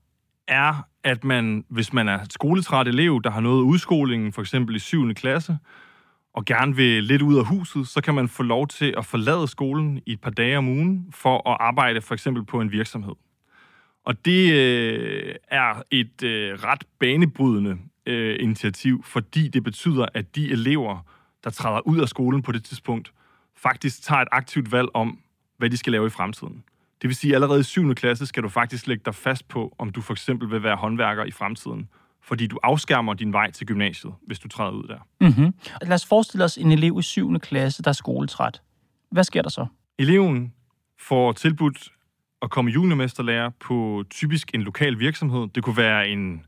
er, 0.48 0.88
at 1.04 1.24
man, 1.24 1.65
hvis 1.69 1.93
man 1.93 2.10
er 2.10 2.22
et 2.22 2.34
skoletræt 2.34 2.88
elev, 2.88 3.22
der 3.24 3.30
har 3.30 3.41
nået 3.41 3.62
udskolingen, 3.62 4.34
for 4.34 4.41
eksempel 4.41 4.76
i 4.76 4.80
7. 4.80 5.13
klasse, 5.13 5.58
og 6.34 6.46
gerne 6.46 6.76
vil 6.76 7.04
lidt 7.04 7.22
ud 7.22 7.38
af 7.38 7.46
huset, 7.46 7.88
så 7.88 8.02
kan 8.02 8.13
man 8.13 8.28
få 8.28 8.43
lov 8.43 8.67
til 8.67 8.93
at 8.98 9.06
forlade 9.06 9.48
skolen 9.48 10.02
i 10.06 10.12
et 10.13 10.22
par 10.22 10.30
dage 10.30 10.58
om 10.58 10.67
ugen 10.67 11.08
for 11.12 11.50
at 11.50 11.58
arbejde 11.60 12.02
for 12.02 12.13
eksempel 12.13 12.46
på 12.46 12.62
en 12.62 12.72
virksomhed. 12.72 13.13
Og 14.06 14.26
det 14.26 14.54
øh, 14.54 15.36
er 15.48 15.82
et 15.91 16.24
øh, 16.24 16.63
ret 16.63 16.84
banebrydende 17.00 17.78
øh, 18.06 18.36
initiativ, 18.39 19.04
fordi 19.04 19.48
det 19.48 19.63
betyder, 19.63 20.06
at 20.13 20.36
de 20.36 20.52
elever, 20.52 21.06
der 21.43 21.50
træder 21.50 21.88
ud 21.88 22.00
af 22.00 22.10
skolen 22.10 22.41
på 22.41 22.52
det 22.52 22.63
tidspunkt, 22.63 23.13
faktisk 23.63 24.04
tager 24.04 24.21
et 24.21 24.28
aktivt 24.32 24.71
valg 24.71 24.88
om, 24.93 25.19
hvad 25.58 25.69
de 25.69 25.78
skal 25.78 25.91
lave 25.91 26.08
i 26.08 26.10
fremtiden. 26.10 26.63
Det 27.02 27.08
vil 27.08 27.15
sige, 27.15 27.32
at 27.32 27.36
allerede 27.36 27.60
i 27.60 27.63
7. 27.63 27.95
klasse 27.95 28.26
skal 28.26 28.43
du 28.43 28.49
faktisk 28.49 28.88
lægge 28.88 29.02
dig 29.06 29.15
fast 29.15 29.47
på, 29.47 29.76
om 29.78 29.89
du 29.89 30.02
for 30.02 30.13
eksempel 30.13 30.52
vil 30.52 30.63
være 30.63 30.76
håndværker 30.76 31.23
i 31.23 31.32
fremtiden. 31.32 31.89
Fordi 32.21 32.47
du 32.47 32.60
afskærmer 32.63 33.13
din 33.13 33.34
vej 33.34 33.52
til 33.52 33.67
gymnasiet, 33.67 34.13
hvis 34.28 34.39
du 34.39 34.47
træder 34.47 34.71
ud 34.71 34.88
der. 34.88 35.08
Mm-hmm. 35.21 35.54
Lad 35.82 35.93
os 35.93 36.06
forestille 36.06 36.43
os 36.43 36.58
en 36.58 36.71
elev 36.71 36.99
i 36.99 37.02
7. 37.02 37.39
klasse, 37.39 37.84
der 37.84 37.89
er 37.89 37.93
skoletræt. 37.93 38.62
Hvad 39.12 39.23
sker 39.23 39.41
der 39.41 39.49
så? 39.49 39.65
Eleven 39.99 40.54
får 40.99 41.32
tilbudt 41.32 41.91
at 42.41 42.49
komme 42.49 42.71
juniormesterlærer 42.71 43.49
på 43.49 44.04
typisk 44.10 44.52
en 44.54 44.62
lokal 44.62 44.99
virksomhed. 44.99 45.47
Det 45.56 45.63
kunne 45.63 45.78
være 45.78 46.08
en 46.08 46.45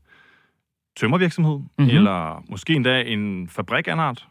tømmervirksomhed, 0.96 1.56
mm-hmm. 1.56 1.88
eller 1.88 2.44
måske 2.48 2.74
endda 2.74 3.02
en 3.02 3.48
fabrik 3.48 3.88
af 3.88 3.92
en 3.92 4.00
art, 4.00 4.28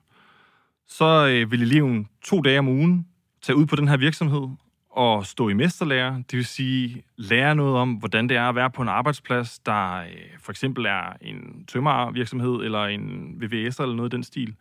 så 0.88 1.28
øh, 1.28 1.52
vil 1.52 1.62
eleven 1.62 2.08
to 2.24 2.42
dage 2.42 2.60
om 2.60 2.68
ugen 2.68 3.08
tage 3.42 3.56
ud 3.56 3.66
på 3.66 3.76
den 3.76 3.88
her 3.88 3.98
virksomhed 3.98 4.48
og 4.96 5.26
stå 5.26 5.50
i 5.50 5.54
mesterlærer, 5.54 6.16
det 6.16 6.34
vil 6.38 6.46
sige 6.46 7.04
lære 7.18 7.56
noget 7.56 7.76
om, 7.76 7.94
hvordan 7.94 8.30
det 8.30 8.38
er 8.38 8.50
at 8.50 8.56
være 8.56 8.70
på 8.70 8.82
en 8.82 8.88
arbejdsplads, 8.88 9.60
der 9.60 9.96
øh, 9.96 10.08
for 10.40 10.52
eksempel 10.52 10.86
er 10.86 11.14
en 11.22 11.66
tømmervirksomhed 11.68 12.56
eller 12.56 12.86
en 12.86 13.36
VVS 13.42 13.80
eller 13.80 13.96
noget 13.96 14.14
i 14.14 14.16
den 14.16 14.24
stil. 14.24 14.56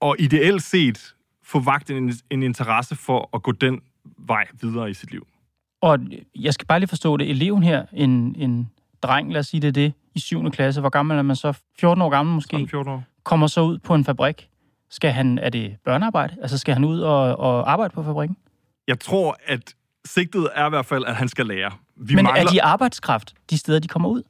Og 0.00 0.16
ideelt 0.18 0.62
set 0.62 1.14
få 1.42 1.60
vagt 1.60 1.90
en, 1.90 2.12
en 2.30 2.42
interesse 2.42 2.96
for 2.96 3.30
at 3.34 3.42
gå 3.42 3.52
den 3.52 3.80
vej 4.18 4.46
videre 4.60 4.90
i 4.90 4.94
sit 4.94 5.10
liv. 5.10 5.26
Og 5.80 5.98
jeg 6.34 6.54
skal 6.54 6.66
bare 6.66 6.80
lige 6.80 6.88
forstå 6.88 7.16
det. 7.16 7.30
Eleven 7.30 7.62
her, 7.62 7.86
en, 7.92 8.36
en 8.38 8.70
dreng, 9.02 9.32
lad 9.32 9.40
os 9.40 9.46
sige 9.46 9.60
det, 9.60 9.74
det 9.74 9.92
i 10.14 10.20
7. 10.20 10.50
klasse. 10.50 10.80
Hvor 10.80 10.90
gammel 10.90 11.18
er 11.18 11.22
man 11.22 11.36
så? 11.36 11.52
14 11.78 12.02
år 12.02 12.08
gammel 12.08 12.34
måske? 12.34 12.50
Sådan 12.50 12.68
14 12.68 12.92
år. 12.92 13.04
Kommer 13.22 13.46
så 13.46 13.60
ud 13.60 13.78
på 13.78 13.94
en 13.94 14.04
fabrik. 14.04 14.48
Skal 14.90 15.10
han, 15.10 15.38
er 15.38 15.50
det 15.50 15.76
børnearbejde? 15.84 16.36
Altså 16.42 16.58
skal 16.58 16.74
han 16.74 16.84
ud 16.84 17.00
og, 17.00 17.38
og 17.38 17.72
arbejde 17.72 17.94
på 17.94 18.02
fabrikken? 18.02 18.36
Jeg 18.88 19.00
tror, 19.00 19.36
at 19.46 19.74
sigtet 20.04 20.48
er 20.54 20.66
i 20.66 20.68
hvert 20.68 20.86
fald, 20.86 21.04
at 21.04 21.16
han 21.16 21.28
skal 21.28 21.46
lære. 21.46 21.70
Vi 21.96 22.14
Men 22.14 22.24
mangler... 22.24 22.42
er 22.42 22.46
de 22.46 22.62
arbejdskraft, 22.62 23.34
de 23.50 23.58
steder, 23.58 23.78
de 23.78 23.88
kommer 23.88 24.08
ud? 24.08 24.22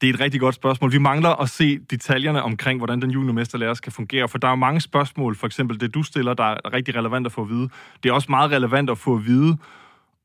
Det 0.00 0.10
er 0.10 0.14
et 0.14 0.20
rigtig 0.20 0.40
godt 0.40 0.54
spørgsmål. 0.54 0.92
Vi 0.92 0.98
mangler 0.98 1.28
at 1.28 1.48
se 1.48 1.78
detaljerne 1.78 2.42
omkring, 2.42 2.80
hvordan 2.80 3.02
den 3.02 3.10
juniormesterlærer 3.10 3.74
skal 3.74 3.92
fungere, 3.92 4.28
for 4.28 4.38
der 4.38 4.48
er 4.48 4.54
mange 4.54 4.80
spørgsmål, 4.80 5.36
for 5.36 5.46
eksempel 5.46 5.80
det, 5.80 5.94
du 5.94 6.02
stiller, 6.02 6.34
der 6.34 6.44
er 6.44 6.72
rigtig 6.72 6.96
relevant 6.96 7.26
at 7.26 7.32
få 7.32 7.42
at 7.42 7.48
vide. 7.48 7.68
Det 8.02 8.08
er 8.08 8.12
også 8.12 8.30
meget 8.30 8.50
relevant 8.50 8.90
at 8.90 8.98
få 8.98 9.14
at 9.14 9.26
vide, 9.26 9.56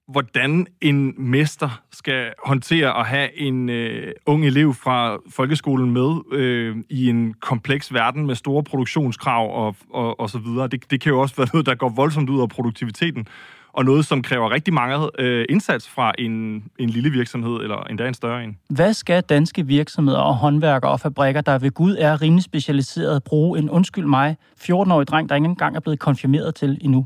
hvordan 0.07 0.67
en 0.81 1.13
mester 1.17 1.81
skal 1.91 2.33
håndtere 2.45 2.99
at 2.99 3.07
have 3.07 3.39
en 3.39 3.69
øh, 3.69 4.11
ung 4.25 4.45
elev 4.45 4.73
fra 4.73 5.17
folkeskolen 5.29 5.91
med 5.91 6.21
øh, 6.31 6.77
i 6.89 7.09
en 7.09 7.33
kompleks 7.33 7.93
verden 7.93 8.25
med 8.25 8.35
store 8.35 8.63
produktionskrav 8.63 9.65
og, 9.65 9.75
og, 9.93 10.19
og 10.19 10.29
så 10.29 10.39
videre. 10.39 10.67
Det, 10.67 10.91
det 10.91 11.01
kan 11.01 11.11
jo 11.11 11.19
også 11.19 11.35
være 11.35 11.47
noget, 11.53 11.65
der 11.65 11.75
går 11.75 11.89
voldsomt 11.89 12.29
ud 12.29 12.41
af 12.41 12.49
produktiviteten, 12.49 13.27
og 13.73 13.85
noget, 13.85 14.05
som 14.05 14.21
kræver 14.21 14.51
rigtig 14.51 14.73
mange 14.73 15.09
øh, 15.19 15.45
indsats 15.49 15.89
fra 15.89 16.13
en, 16.19 16.63
en 16.79 16.89
lille 16.89 17.09
virksomhed, 17.09 17.61
eller 17.61 17.83
endda 17.83 18.07
en 18.07 18.13
større 18.13 18.43
en. 18.43 18.57
Hvad 18.69 18.93
skal 18.93 19.23
danske 19.23 19.67
virksomheder 19.67 20.19
og 20.19 20.35
håndværkere 20.35 20.91
og 20.91 20.99
fabrikker, 20.99 21.41
der 21.41 21.59
ved 21.59 21.71
Gud 21.71 21.95
er 21.99 22.21
rimelig 22.21 22.43
specialiseret, 22.43 23.23
bruge 23.23 23.59
en 23.59 23.69
undskyld 23.69 24.05
mig 24.05 24.37
14-årig 24.59 25.07
dreng, 25.07 25.29
der 25.29 25.35
ikke 25.35 25.45
engang 25.45 25.75
er 25.75 25.79
blevet 25.79 25.99
konfirmeret 25.99 26.55
til 26.55 26.77
endnu? 26.81 27.05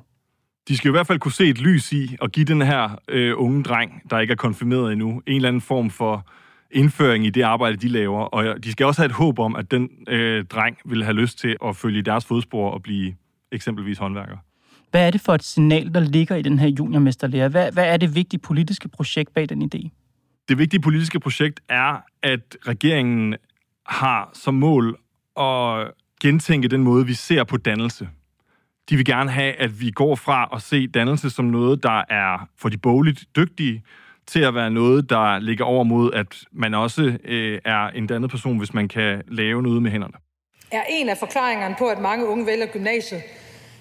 De 0.67 0.77
skal 0.77 0.89
i 0.89 0.91
hvert 0.91 1.07
fald 1.07 1.19
kunne 1.19 1.31
se 1.31 1.49
et 1.49 1.61
lys 1.61 1.91
i 1.91 2.15
og 2.21 2.31
give 2.31 2.45
den 2.45 2.61
her 2.61 2.99
øh, 3.09 3.33
unge 3.37 3.63
dreng, 3.63 4.01
der 4.09 4.19
ikke 4.19 4.31
er 4.31 4.35
konfirmeret 4.35 4.91
endnu, 4.91 5.21
en 5.27 5.35
eller 5.35 5.47
anden 5.47 5.61
form 5.61 5.89
for 5.89 6.27
indføring 6.71 7.25
i 7.25 7.29
det 7.29 7.41
arbejde, 7.41 7.77
de 7.77 7.87
laver. 7.87 8.21
Og 8.21 8.63
de 8.63 8.71
skal 8.71 8.85
også 8.85 9.01
have 9.01 9.05
et 9.05 9.11
håb 9.11 9.39
om, 9.39 9.55
at 9.55 9.71
den 9.71 9.89
øh, 10.07 10.45
dreng 10.45 10.77
vil 10.85 11.03
have 11.03 11.13
lyst 11.13 11.39
til 11.39 11.57
at 11.65 11.75
følge 11.75 12.01
deres 12.01 12.25
fodspor 12.25 12.69
og 12.69 12.83
blive 12.83 13.15
eksempelvis 13.51 13.97
håndværker. 13.97 14.37
Hvad 14.91 15.07
er 15.07 15.11
det 15.11 15.21
for 15.21 15.33
et 15.33 15.43
signal, 15.43 15.93
der 15.93 15.99
ligger 15.99 16.35
i 16.35 16.41
den 16.41 16.59
her 16.59 16.67
juniormesterlærer? 16.67 17.49
Hvad, 17.49 17.71
hvad 17.71 17.85
er 17.85 17.97
det 17.97 18.15
vigtige 18.15 18.39
politiske 18.39 18.89
projekt 18.89 19.33
bag 19.33 19.49
den 19.49 19.63
idé? 19.63 19.89
Det 20.49 20.57
vigtige 20.57 20.81
politiske 20.81 21.19
projekt 21.19 21.59
er, 21.69 21.97
at 22.23 22.57
regeringen 22.67 23.35
har 23.85 24.29
som 24.33 24.53
mål 24.53 24.97
at 25.39 25.91
gentænke 26.21 26.67
den 26.67 26.83
måde, 26.83 27.05
vi 27.05 27.13
ser 27.13 27.43
på 27.43 27.57
dannelse. 27.57 28.09
De 28.89 28.95
vil 28.95 29.05
gerne 29.05 29.31
have, 29.31 29.53
at 29.53 29.81
vi 29.81 29.91
går 29.91 30.15
fra 30.15 30.49
at 30.53 30.61
se 30.61 30.87
dannelse 30.87 31.29
som 31.29 31.45
noget, 31.45 31.83
der 31.83 32.03
er 32.09 32.47
for 32.57 32.69
de 32.69 32.77
bogligt 32.77 33.23
dygtige, 33.35 33.83
til 34.27 34.39
at 34.39 34.55
være 34.55 34.69
noget, 34.69 35.09
der 35.09 35.39
ligger 35.39 35.65
over 35.65 35.83
mod, 35.83 36.13
at 36.13 36.27
man 36.51 36.73
også 36.73 37.17
øh, 37.23 37.59
er 37.65 37.87
en 37.87 38.07
dannet 38.07 38.29
person, 38.29 38.57
hvis 38.57 38.73
man 38.73 38.87
kan 38.87 39.21
lave 39.27 39.61
noget 39.61 39.81
med 39.81 39.91
hænderne. 39.91 40.13
Er 40.71 40.83
en 40.89 41.09
af 41.09 41.17
forklaringerne 41.17 41.75
på, 41.79 41.87
at 41.87 41.99
mange 41.99 42.27
unge 42.27 42.45
vælger 42.45 42.65
gymnasiet, 42.65 43.21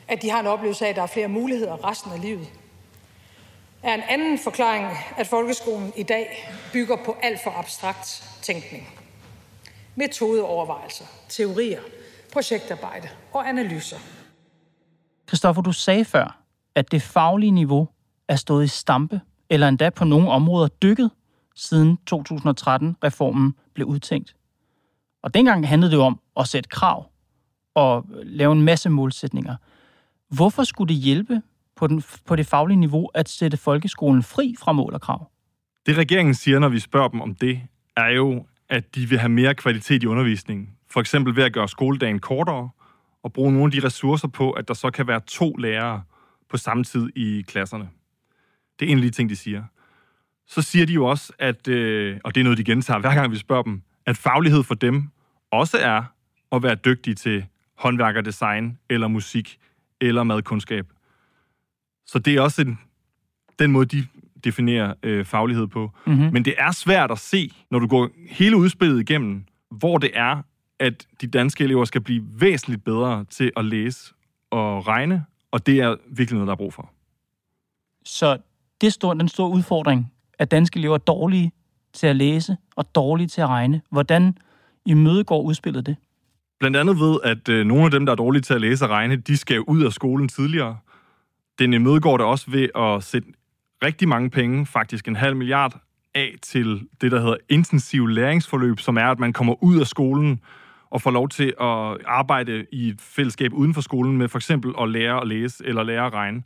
at 0.08 0.22
de 0.22 0.30
har 0.30 0.40
en 0.40 0.46
oplevelse 0.46 0.84
af, 0.86 0.90
at 0.90 0.96
der 0.96 1.02
er 1.02 1.06
flere 1.06 1.28
muligheder 1.28 1.90
resten 1.90 2.12
af 2.12 2.20
livet. 2.20 2.48
Er 3.82 3.94
en 3.94 4.02
anden 4.08 4.38
forklaring, 4.38 4.86
at 5.16 5.26
folkeskolen 5.26 5.92
i 5.96 6.02
dag 6.02 6.48
bygger 6.72 6.96
på 7.04 7.16
alt 7.22 7.40
for 7.44 7.50
abstrakt 7.50 8.24
tænkning. 8.42 8.88
Metodeovervejelser, 9.94 11.04
teorier, 11.28 11.80
projektarbejde 12.32 13.08
og 13.32 13.48
analyser. 13.48 13.98
Christoffer, 15.28 15.62
du 15.62 15.72
sagde 15.72 16.04
før, 16.04 16.40
at 16.74 16.92
det 16.92 17.02
faglige 17.02 17.50
niveau 17.50 17.88
er 18.28 18.36
stået 18.36 18.64
i 18.64 18.68
stampe, 18.68 19.20
eller 19.50 19.68
endda 19.68 19.90
på 19.90 20.04
nogle 20.04 20.30
områder 20.30 20.68
dykket, 20.68 21.10
siden 21.54 21.98
2013-reformen 22.14 23.54
blev 23.74 23.86
udtænkt. 23.86 24.36
Og 25.22 25.34
dengang 25.34 25.68
handlede 25.68 25.90
det 25.90 25.96
jo 25.96 26.02
om 26.02 26.20
at 26.36 26.48
sætte 26.48 26.68
krav 26.68 27.10
og 27.74 28.06
lave 28.22 28.52
en 28.52 28.62
masse 28.62 28.90
målsætninger. 28.90 29.56
Hvorfor 30.28 30.64
skulle 30.64 30.94
det 30.94 31.02
hjælpe 31.02 31.42
på, 31.76 31.86
den, 31.86 32.02
på 32.26 32.36
det 32.36 32.46
faglige 32.46 32.76
niveau 32.76 33.10
at 33.14 33.28
sætte 33.28 33.56
folkeskolen 33.56 34.22
fri 34.22 34.54
fra 34.58 34.72
mål 34.72 34.94
og 34.94 35.00
krav? 35.00 35.30
Det 35.86 35.96
regeringen 35.96 36.34
siger, 36.34 36.58
når 36.58 36.68
vi 36.68 36.78
spørger 36.78 37.08
dem 37.08 37.20
om 37.20 37.34
det, 37.34 37.60
er 37.96 38.08
jo, 38.08 38.46
at 38.68 38.94
de 38.94 39.06
vil 39.06 39.18
have 39.18 39.28
mere 39.28 39.54
kvalitet 39.54 40.02
i 40.02 40.06
undervisningen. 40.06 40.68
For 40.90 41.00
eksempel 41.00 41.36
ved 41.36 41.44
at 41.44 41.52
gøre 41.52 41.68
skoledagen 41.68 42.18
kortere, 42.18 42.70
og 43.24 43.32
bruge 43.32 43.52
nogle 43.52 43.64
af 43.64 43.70
de 43.70 43.86
ressourcer 43.86 44.28
på, 44.28 44.50
at 44.50 44.68
der 44.68 44.74
så 44.74 44.90
kan 44.90 45.06
være 45.06 45.20
to 45.20 45.56
lærere 45.56 46.02
på 46.50 46.56
samme 46.56 46.84
tid 46.84 47.08
i 47.16 47.42
klasserne. 47.42 47.88
Det 48.80 48.88
er 48.88 48.92
en 48.92 48.98
af 48.98 49.02
de 49.02 49.10
ting, 49.10 49.30
de 49.30 49.36
siger. 49.36 49.64
Så 50.46 50.62
siger 50.62 50.86
de 50.86 50.92
jo 50.92 51.06
også, 51.06 51.32
at, 51.38 51.68
øh, 51.68 52.20
og 52.24 52.34
det 52.34 52.40
er 52.40 52.44
noget, 52.44 52.58
de 52.58 52.64
gentager 52.64 53.00
hver 53.00 53.14
gang 53.14 53.30
vi 53.30 53.36
spørger 53.36 53.62
dem, 53.62 53.82
at 54.06 54.16
faglighed 54.16 54.62
for 54.62 54.74
dem 54.74 55.08
også 55.52 55.78
er 55.78 56.02
at 56.52 56.62
være 56.62 56.74
dygtig 56.74 57.16
til 57.16 57.46
håndværkerdesign, 57.78 58.78
eller 58.90 59.08
musik, 59.08 59.58
eller 60.00 60.22
madkundskab. 60.22 60.86
Så 62.06 62.18
det 62.18 62.34
er 62.34 62.40
også 62.40 62.62
en, 62.62 62.78
den 63.58 63.72
måde, 63.72 63.86
de 63.86 64.06
definerer 64.44 64.94
øh, 65.02 65.24
faglighed 65.24 65.66
på. 65.66 65.90
Mm-hmm. 66.06 66.32
Men 66.32 66.44
det 66.44 66.54
er 66.58 66.72
svært 66.72 67.10
at 67.10 67.18
se, 67.18 67.52
når 67.70 67.78
du 67.78 67.86
går 67.86 68.08
hele 68.28 68.56
udspillet 68.56 69.00
igennem, 69.00 69.44
hvor 69.70 69.98
det 69.98 70.10
er, 70.14 70.42
at 70.80 71.06
de 71.20 71.26
danske 71.26 71.64
elever 71.64 71.84
skal 71.84 72.00
blive 72.00 72.24
væsentligt 72.40 72.84
bedre 72.84 73.24
til 73.24 73.52
at 73.56 73.64
læse 73.64 74.14
og 74.50 74.88
regne, 74.88 75.24
og 75.50 75.66
det 75.66 75.80
er 75.80 75.96
virkelig 76.08 76.34
noget, 76.34 76.46
der 76.46 76.52
er 76.52 76.56
brug 76.56 76.74
for. 76.74 76.90
Så 78.04 78.38
det 78.80 78.92
stor, 78.92 79.14
den 79.14 79.28
store 79.28 79.50
udfordring, 79.50 80.12
at 80.38 80.50
danske 80.50 80.78
elever 80.78 80.94
er 80.94 80.98
dårlige 80.98 81.52
til 81.92 82.06
at 82.06 82.16
læse 82.16 82.56
og 82.76 82.94
dårlige 82.94 83.26
til 83.26 83.40
at 83.40 83.48
regne. 83.48 83.82
Hvordan 83.90 84.38
imødegår 84.86 85.42
udspillet 85.42 85.86
det? 85.86 85.96
Blandt 86.60 86.76
andet 86.76 87.00
ved, 87.00 87.18
at 87.24 87.48
øh, 87.48 87.66
nogle 87.66 87.84
af 87.84 87.90
dem, 87.90 88.06
der 88.06 88.12
er 88.12 88.16
dårlige 88.16 88.42
til 88.42 88.54
at 88.54 88.60
læse 88.60 88.84
og 88.84 88.90
regne, 88.90 89.16
de 89.16 89.36
skal 89.36 89.60
ud 89.60 89.84
af 89.84 89.92
skolen 89.92 90.28
tidligere. 90.28 90.78
Den 91.58 91.72
imødegår 91.72 92.16
det 92.16 92.26
også 92.26 92.50
ved 92.50 92.68
at 92.76 93.02
sætte 93.02 93.28
rigtig 93.84 94.08
mange 94.08 94.30
penge, 94.30 94.66
faktisk 94.66 95.08
en 95.08 95.16
halv 95.16 95.36
milliard, 95.36 95.80
af 96.14 96.34
til 96.42 96.88
det, 97.00 97.12
der 97.12 97.20
hedder 97.20 97.36
intensiv 97.48 98.06
læringsforløb, 98.06 98.80
som 98.80 98.96
er, 98.96 99.10
at 99.10 99.18
man 99.18 99.32
kommer 99.32 99.64
ud 99.64 99.80
af 99.80 99.86
skolen 99.86 100.40
og 100.94 101.02
får 101.02 101.10
lov 101.10 101.28
til 101.28 101.54
at 101.60 101.96
arbejde 102.06 102.66
i 102.72 102.88
et 102.88 103.00
fællesskab 103.00 103.52
uden 103.52 103.74
for 103.74 103.80
skolen 103.80 104.18
med 104.18 104.28
for 104.28 104.38
eksempel 104.38 104.74
at 104.80 104.88
lære 104.88 105.20
at 105.20 105.28
læse 105.28 105.64
eller 105.66 105.82
lære 105.82 106.06
at 106.06 106.12
regne. 106.12 106.42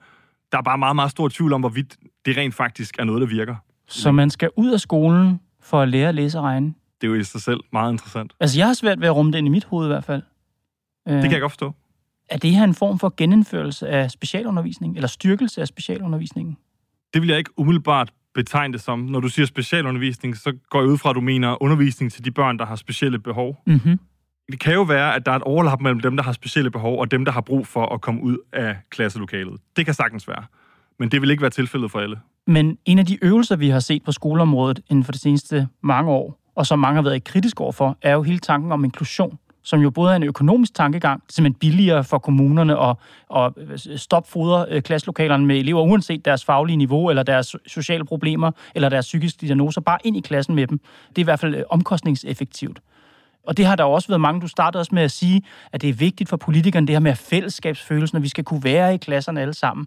Der 0.52 0.58
er 0.58 0.62
bare 0.62 0.78
meget, 0.78 0.96
meget 0.96 1.10
stor 1.10 1.28
tvivl 1.28 1.52
om, 1.52 1.60
hvorvidt 1.60 1.96
det 2.26 2.36
rent 2.36 2.54
faktisk 2.54 2.96
er 2.98 3.04
noget, 3.04 3.20
der 3.20 3.26
virker. 3.26 3.56
Så 3.88 4.12
man 4.12 4.30
skal 4.30 4.50
ud 4.56 4.72
af 4.72 4.80
skolen 4.80 5.40
for 5.62 5.80
at 5.80 5.88
lære 5.88 6.08
at 6.08 6.14
læse 6.14 6.38
og 6.38 6.44
regne? 6.44 6.74
Det 7.00 7.06
er 7.06 7.08
jo 7.10 7.14
i 7.14 7.24
sig 7.24 7.40
selv 7.40 7.60
meget 7.72 7.92
interessant. 7.92 8.34
Altså, 8.40 8.58
jeg 8.58 8.66
har 8.66 8.74
svært 8.74 9.00
ved 9.00 9.06
at 9.06 9.16
rumme 9.16 9.32
det 9.32 9.38
ind 9.38 9.46
i 9.46 9.50
mit 9.50 9.64
hoved 9.64 9.86
i 9.86 9.88
hvert 9.88 10.04
fald. 10.04 10.22
Det 11.06 11.22
kan 11.22 11.32
jeg 11.32 11.40
godt 11.40 11.52
forstå. 11.52 11.74
Er 12.30 12.36
det 12.38 12.50
her 12.50 12.64
en 12.64 12.74
form 12.74 12.98
for 12.98 13.14
genindførelse 13.16 13.88
af 13.88 14.10
specialundervisning, 14.10 14.96
eller 14.96 15.08
styrkelse 15.08 15.60
af 15.60 15.68
specialundervisningen? 15.68 16.56
Det 17.14 17.22
vil 17.22 17.28
jeg 17.28 17.38
ikke 17.38 17.50
umiddelbart 17.58 18.12
betegne 18.34 18.72
det 18.72 18.80
som. 18.80 18.98
Når 18.98 19.20
du 19.20 19.28
siger 19.28 19.46
specialundervisning, 19.46 20.36
så 20.36 20.52
går 20.70 20.80
jeg 20.80 20.88
ud 20.88 20.98
fra, 20.98 21.10
at 21.10 21.16
du 21.16 21.20
mener 21.20 21.62
undervisning 21.62 22.12
til 22.12 22.24
de 22.24 22.30
børn, 22.30 22.58
der 22.58 22.66
har 22.66 22.76
specielle 22.76 23.18
behov. 23.18 23.62
Mm-hmm. 23.66 23.98
Det 24.52 24.60
kan 24.60 24.74
jo 24.74 24.82
være, 24.82 25.14
at 25.14 25.26
der 25.26 25.32
er 25.32 25.36
et 25.36 25.42
overlap 25.42 25.80
mellem 25.80 26.00
dem, 26.00 26.16
der 26.16 26.22
har 26.22 26.32
specielle 26.32 26.70
behov, 26.70 27.00
og 27.00 27.10
dem, 27.10 27.24
der 27.24 27.32
har 27.32 27.40
brug 27.40 27.66
for 27.66 27.86
at 27.86 28.00
komme 28.00 28.22
ud 28.22 28.36
af 28.52 28.76
klasselokalet. 28.90 29.60
Det 29.76 29.84
kan 29.84 29.94
sagtens 29.94 30.28
være. 30.28 30.44
Men 30.98 31.10
det 31.10 31.20
vil 31.20 31.30
ikke 31.30 31.40
være 31.40 31.50
tilfældet 31.50 31.90
for 31.90 31.98
alle. 31.98 32.18
Men 32.46 32.78
en 32.84 32.98
af 32.98 33.06
de 33.06 33.24
øvelser, 33.24 33.56
vi 33.56 33.68
har 33.68 33.80
set 33.80 34.04
på 34.04 34.12
skoleområdet 34.12 34.80
inden 34.90 35.04
for 35.04 35.12
de 35.12 35.18
seneste 35.18 35.68
mange 35.82 36.10
år, 36.10 36.40
og 36.54 36.66
som 36.66 36.78
mange 36.78 36.94
har 36.94 37.02
været 37.02 37.24
kritisk 37.24 37.60
overfor, 37.60 37.98
er 38.02 38.12
jo 38.12 38.22
hele 38.22 38.38
tanken 38.38 38.72
om 38.72 38.84
inklusion 38.84 39.38
som 39.68 39.80
jo 39.80 39.90
både 39.90 40.12
er 40.12 40.16
en 40.16 40.22
økonomisk 40.22 40.74
tankegang, 40.74 41.22
simpelthen 41.28 41.58
billigere 41.58 42.04
for 42.04 42.18
kommunerne 42.18 42.80
at, 42.80 42.96
at 43.36 43.52
øh, 43.56 43.98
stopfodre 43.98 44.66
øh, 44.68 44.82
klasselokalerne 44.82 45.46
med 45.46 45.56
elever, 45.56 45.82
uanset 45.82 46.24
deres 46.24 46.44
faglige 46.44 46.76
niveau, 46.76 47.10
eller 47.10 47.22
deres 47.22 47.56
sociale 47.66 48.04
problemer, 48.04 48.50
eller 48.74 48.88
deres 48.88 49.06
psykiske 49.06 49.40
diagnoser, 49.40 49.80
bare 49.80 49.98
ind 50.04 50.16
i 50.16 50.20
klassen 50.20 50.54
med 50.54 50.66
dem. 50.66 50.80
Det 51.08 51.18
er 51.18 51.20
i 51.20 51.24
hvert 51.24 51.40
fald 51.40 51.54
øh, 51.54 51.62
omkostningseffektivt. 51.70 52.80
Og 53.48 53.56
det 53.56 53.66
har 53.66 53.76
der 53.76 53.84
også 53.84 54.08
været 54.08 54.20
mange, 54.20 54.40
du 54.40 54.48
startede 54.48 54.80
også 54.80 54.94
med 54.94 55.02
at 55.02 55.10
sige, 55.10 55.42
at 55.72 55.82
det 55.82 55.88
er 55.88 55.94
vigtigt 55.94 56.30
for 56.30 56.36
politikerne, 56.36 56.86
det 56.86 56.94
her 56.94 57.00
med 57.00 57.14
fællesskabsfølelsen, 57.14 58.16
at 58.16 58.22
vi 58.22 58.28
skal 58.28 58.44
kunne 58.44 58.64
være 58.64 58.94
i 58.94 58.96
klasserne 58.96 59.40
alle 59.40 59.54
sammen. 59.54 59.86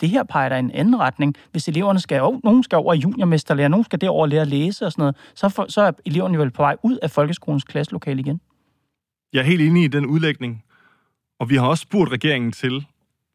det 0.00 0.08
her 0.08 0.24
peger 0.24 0.48
der 0.48 0.56
i 0.56 0.58
en 0.58 0.70
anden 0.70 1.00
retning. 1.00 1.34
Hvis 1.52 1.68
eleverne 1.68 2.00
skal, 2.00 2.22
oh, 2.22 2.40
nogen 2.44 2.62
skal 2.62 2.76
over 2.76 2.94
i 2.94 2.98
juniormesterlærer, 2.98 3.68
nogen 3.68 3.84
skal 3.84 4.00
derover 4.00 4.26
lære 4.26 4.40
at 4.40 4.48
læse 4.48 4.86
og 4.86 4.92
sådan 4.92 5.02
noget, 5.02 5.16
så, 5.34 5.48
for, 5.48 5.66
så 5.68 5.80
er 5.80 5.90
eleverne 6.04 6.34
jo 6.34 6.40
vel 6.40 6.50
på 6.50 6.62
vej 6.62 6.76
ud 6.82 6.98
af 7.02 7.10
folkeskolens 7.10 7.64
klasselokale 7.64 8.20
igen. 8.20 8.40
Jeg 9.32 9.40
er 9.40 9.44
helt 9.44 9.62
enig 9.62 9.84
i 9.84 9.88
den 9.88 10.06
udlægning, 10.06 10.64
og 11.40 11.50
vi 11.50 11.56
har 11.56 11.66
også 11.66 11.82
spurgt 11.82 12.12
regeringen 12.12 12.52
til, 12.52 12.86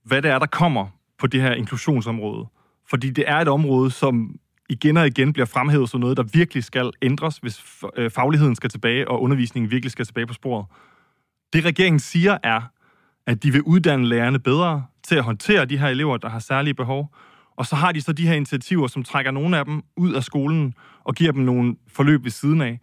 hvad 0.05 0.21
det 0.21 0.31
er, 0.31 0.39
der 0.39 0.45
kommer 0.45 0.87
på 1.19 1.27
det 1.27 1.41
her 1.41 1.53
inklusionsområde. 1.53 2.45
Fordi 2.89 3.09
det 3.09 3.23
er 3.27 3.37
et 3.37 3.47
område, 3.47 3.91
som 3.91 4.39
igen 4.71 4.97
og 4.97 5.07
igen 5.07 5.33
bliver 5.33 5.45
fremhævet 5.45 5.89
som 5.89 5.99
noget, 5.99 6.17
der 6.17 6.23
virkelig 6.23 6.63
skal 6.63 6.91
ændres, 7.01 7.37
hvis 7.37 7.63
øh, 7.97 8.11
fagligheden 8.11 8.55
skal 8.55 8.69
tilbage, 8.69 9.07
og 9.07 9.21
undervisningen 9.21 9.71
virkelig 9.71 9.91
skal 9.91 10.05
tilbage 10.05 10.27
på 10.27 10.33
sporet. 10.33 10.65
Det 11.53 11.65
regeringen 11.65 11.99
siger 11.99 12.37
er, 12.43 12.61
at 13.27 13.43
de 13.43 13.51
vil 13.51 13.61
uddanne 13.61 14.07
lærerne 14.07 14.39
bedre 14.39 14.85
til 15.03 15.15
at 15.15 15.23
håndtere 15.23 15.65
de 15.65 15.77
her 15.77 15.87
elever, 15.87 16.17
der 16.17 16.29
har 16.29 16.39
særlige 16.39 16.73
behov. 16.73 17.15
Og 17.55 17.65
så 17.65 17.75
har 17.75 17.91
de 17.91 18.01
så 18.01 18.13
de 18.13 18.27
her 18.27 18.33
initiativer, 18.33 18.87
som 18.87 19.03
trækker 19.03 19.31
nogle 19.31 19.57
af 19.57 19.65
dem 19.65 19.81
ud 19.97 20.13
af 20.13 20.23
skolen 20.23 20.73
og 21.03 21.15
giver 21.15 21.31
dem 21.31 21.41
nogle 21.43 21.75
forløb 21.87 22.23
ved 22.23 22.31
siden 22.31 22.61
af. 22.61 22.79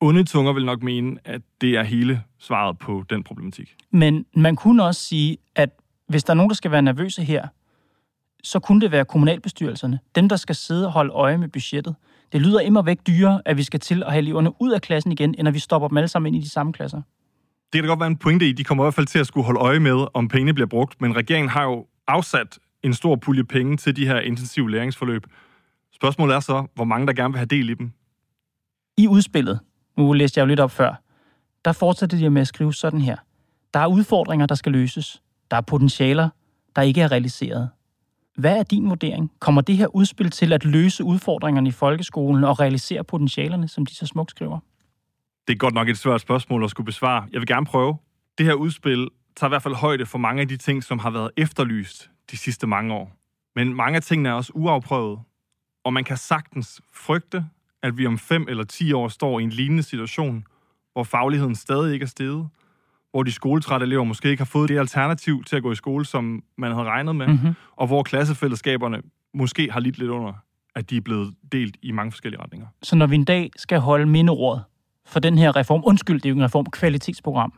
Onde 0.00 0.24
tunger 0.24 0.52
vil 0.52 0.64
nok 0.64 0.82
mene, 0.82 1.18
at 1.24 1.42
det 1.60 1.76
er 1.76 1.82
hele 1.82 2.22
svaret 2.38 2.78
på 2.78 3.04
den 3.10 3.24
problematik. 3.24 3.74
Men 3.90 4.26
man 4.36 4.56
kunne 4.56 4.84
også 4.84 5.00
sige, 5.00 5.36
at 5.54 5.70
hvis 6.08 6.24
der 6.24 6.30
er 6.30 6.34
nogen, 6.34 6.50
der 6.50 6.54
skal 6.54 6.70
være 6.70 6.82
nervøse 6.82 7.22
her, 7.22 7.48
så 8.46 8.58
kunne 8.58 8.80
det 8.80 8.92
være 8.92 9.04
kommunalbestyrelserne. 9.04 9.98
Dem, 10.14 10.28
der 10.28 10.36
skal 10.36 10.54
sidde 10.54 10.86
og 10.86 10.92
holde 10.92 11.12
øje 11.12 11.38
med 11.38 11.48
budgettet. 11.48 11.94
Det 12.32 12.42
lyder 12.42 12.60
immer 12.60 12.82
væk 12.82 12.98
dyrere, 13.06 13.42
at 13.44 13.56
vi 13.56 13.62
skal 13.62 13.80
til 13.80 14.02
at 14.02 14.12
have 14.12 14.18
eleverne 14.18 14.62
ud 14.62 14.72
af 14.72 14.82
klassen 14.82 15.12
igen, 15.12 15.34
end 15.38 15.48
at 15.48 15.54
vi 15.54 15.58
stopper 15.58 15.88
dem 15.88 15.96
alle 15.96 16.08
sammen 16.08 16.34
ind 16.34 16.42
i 16.42 16.46
de 16.46 16.50
samme 16.50 16.72
klasser. 16.72 17.02
Det 17.72 17.72
kan 17.72 17.82
da 17.82 17.88
godt 17.88 18.00
være 18.00 18.06
en 18.06 18.16
pointe 18.16 18.48
i. 18.48 18.52
De 18.52 18.64
kommer 18.64 18.84
i 18.84 18.86
hvert 18.86 18.94
fald 18.94 19.06
til 19.06 19.18
at 19.18 19.26
skulle 19.26 19.44
holde 19.44 19.60
øje 19.60 19.80
med, 19.80 20.06
om 20.14 20.28
pengene 20.28 20.54
bliver 20.54 20.66
brugt. 20.66 21.00
Men 21.00 21.16
regeringen 21.16 21.48
har 21.48 21.64
jo 21.64 21.86
afsat 22.06 22.58
en 22.82 22.94
stor 22.94 23.16
pulje 23.16 23.44
penge 23.44 23.76
til 23.76 23.96
de 23.96 24.06
her 24.06 24.20
intensive 24.20 24.70
læringsforløb. 24.70 25.26
Spørgsmålet 25.94 26.34
er 26.34 26.40
så, 26.40 26.66
hvor 26.74 26.84
mange 26.84 27.06
der 27.06 27.12
gerne 27.12 27.32
vil 27.32 27.38
have 27.38 27.46
del 27.46 27.70
i 27.70 27.74
dem. 27.74 27.92
I 28.96 29.08
udspillet, 29.08 29.60
nu 29.96 30.12
læste 30.12 30.38
jeg 30.38 30.44
jo 30.44 30.48
lidt 30.48 30.60
op 30.60 30.70
før, 30.70 31.02
der 31.64 31.72
fortsætter 31.72 32.18
de 32.18 32.30
med 32.30 32.40
at 32.40 32.48
skrive 32.48 32.74
sådan 32.74 33.00
her. 33.00 33.16
Der 33.74 33.80
er 33.80 33.86
udfordringer, 33.86 34.46
der 34.46 34.54
skal 34.54 34.72
løses. 34.72 35.22
Der 35.50 35.56
er 35.56 35.60
potentialer, 35.60 36.28
der 36.76 36.82
ikke 36.82 37.00
er 37.00 37.12
realiseret. 37.12 37.68
Hvad 38.36 38.58
er 38.58 38.62
din 38.62 38.88
vurdering? 38.88 39.32
Kommer 39.38 39.60
det 39.60 39.76
her 39.76 39.86
udspil 39.86 40.30
til 40.30 40.52
at 40.52 40.64
løse 40.64 41.04
udfordringerne 41.04 41.68
i 41.68 41.72
folkeskolen 41.72 42.44
og 42.44 42.60
realisere 42.60 43.04
potentialerne, 43.04 43.68
som 43.68 43.86
de 43.86 43.94
så 43.94 44.06
smukt 44.06 44.30
skriver? 44.30 44.58
Det 45.48 45.52
er 45.54 45.58
godt 45.58 45.74
nok 45.74 45.88
et 45.88 45.98
svært 45.98 46.20
spørgsmål 46.20 46.64
at 46.64 46.70
skulle 46.70 46.84
besvare. 46.84 47.28
Jeg 47.32 47.40
vil 47.40 47.46
gerne 47.46 47.66
prøve. 47.66 47.96
Det 48.38 48.46
her 48.46 48.54
udspil 48.54 49.08
tager 49.36 49.48
i 49.48 49.52
hvert 49.52 49.62
fald 49.62 49.74
højde 49.74 50.06
for 50.06 50.18
mange 50.18 50.42
af 50.42 50.48
de 50.48 50.56
ting, 50.56 50.84
som 50.84 50.98
har 50.98 51.10
været 51.10 51.30
efterlyst 51.36 52.10
de 52.30 52.36
sidste 52.36 52.66
mange 52.66 52.94
år. 52.94 53.12
Men 53.54 53.74
mange 53.74 53.96
af 53.96 54.02
tingene 54.02 54.28
er 54.28 54.32
også 54.32 54.52
uafprøvet, 54.54 55.18
og 55.84 55.92
man 55.92 56.04
kan 56.04 56.16
sagtens 56.16 56.80
frygte, 56.94 57.44
at 57.82 57.98
vi 57.98 58.06
om 58.06 58.18
5 58.18 58.46
eller 58.48 58.64
10 58.64 58.92
år 58.92 59.08
står 59.08 59.40
i 59.40 59.42
en 59.42 59.50
lignende 59.50 59.82
situation, 59.82 60.44
hvor 60.92 61.04
fagligheden 61.04 61.54
stadig 61.54 61.92
ikke 61.92 62.02
er 62.02 62.08
steget, 62.08 62.48
hvor 63.10 63.22
de 63.22 63.32
skoletrætte 63.32 63.86
elever 63.86 64.04
måske 64.04 64.30
ikke 64.30 64.40
har 64.40 64.46
fået 64.46 64.68
det 64.68 64.78
alternativ 64.78 65.44
til 65.44 65.56
at 65.56 65.62
gå 65.62 65.72
i 65.72 65.74
skole, 65.74 66.04
som 66.04 66.42
man 66.58 66.72
havde 66.72 66.84
regnet 66.84 67.16
med, 67.16 67.26
mm-hmm. 67.26 67.54
og 67.76 67.86
hvor 67.86 68.02
klassefællesskaberne 68.02 69.02
måske 69.34 69.72
har 69.72 69.80
lidt 69.80 69.98
lidt 69.98 70.10
under, 70.10 70.32
at 70.74 70.90
de 70.90 70.96
er 70.96 71.00
blevet 71.00 71.34
delt 71.52 71.76
i 71.82 71.92
mange 71.92 72.12
forskellige 72.12 72.42
retninger. 72.42 72.66
Så 72.82 72.96
når 72.96 73.06
vi 73.06 73.14
en 73.14 73.24
dag 73.24 73.50
skal 73.56 73.78
holde 73.78 74.06
mindeordet 74.06 74.64
for 75.06 75.20
den 75.20 75.38
her 75.38 75.56
reform, 75.56 75.82
undskyld, 75.86 76.20
det 76.20 76.26
er 76.26 76.30
jo 76.30 76.36
en 76.36 76.44
reform, 76.44 76.66
kvalitetsprogram, 76.66 77.52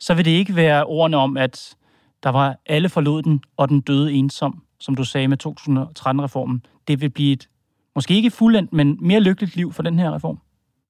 så 0.00 0.14
vil 0.14 0.24
det 0.24 0.30
ikke 0.30 0.56
være 0.56 0.84
ordene 0.84 1.16
om, 1.16 1.36
at 1.36 1.76
der 2.22 2.30
var 2.30 2.56
alle 2.66 2.88
forlod 2.88 3.22
den, 3.22 3.40
og 3.56 3.68
den 3.68 3.80
døde 3.80 4.12
ensom, 4.12 4.62
som 4.80 4.94
du 4.94 5.04
sagde 5.04 5.28
med 5.28 5.46
2013-reformen. 5.46 6.62
Det 6.88 7.00
vil 7.00 7.10
blive 7.10 7.32
et, 7.32 7.48
måske 7.94 8.14
ikke 8.14 8.30
fuldendt, 8.30 8.72
men 8.72 8.98
mere 9.00 9.20
lykkeligt 9.20 9.56
liv 9.56 9.72
for 9.72 9.82
den 9.82 9.98
her 9.98 10.14
reform. 10.14 10.38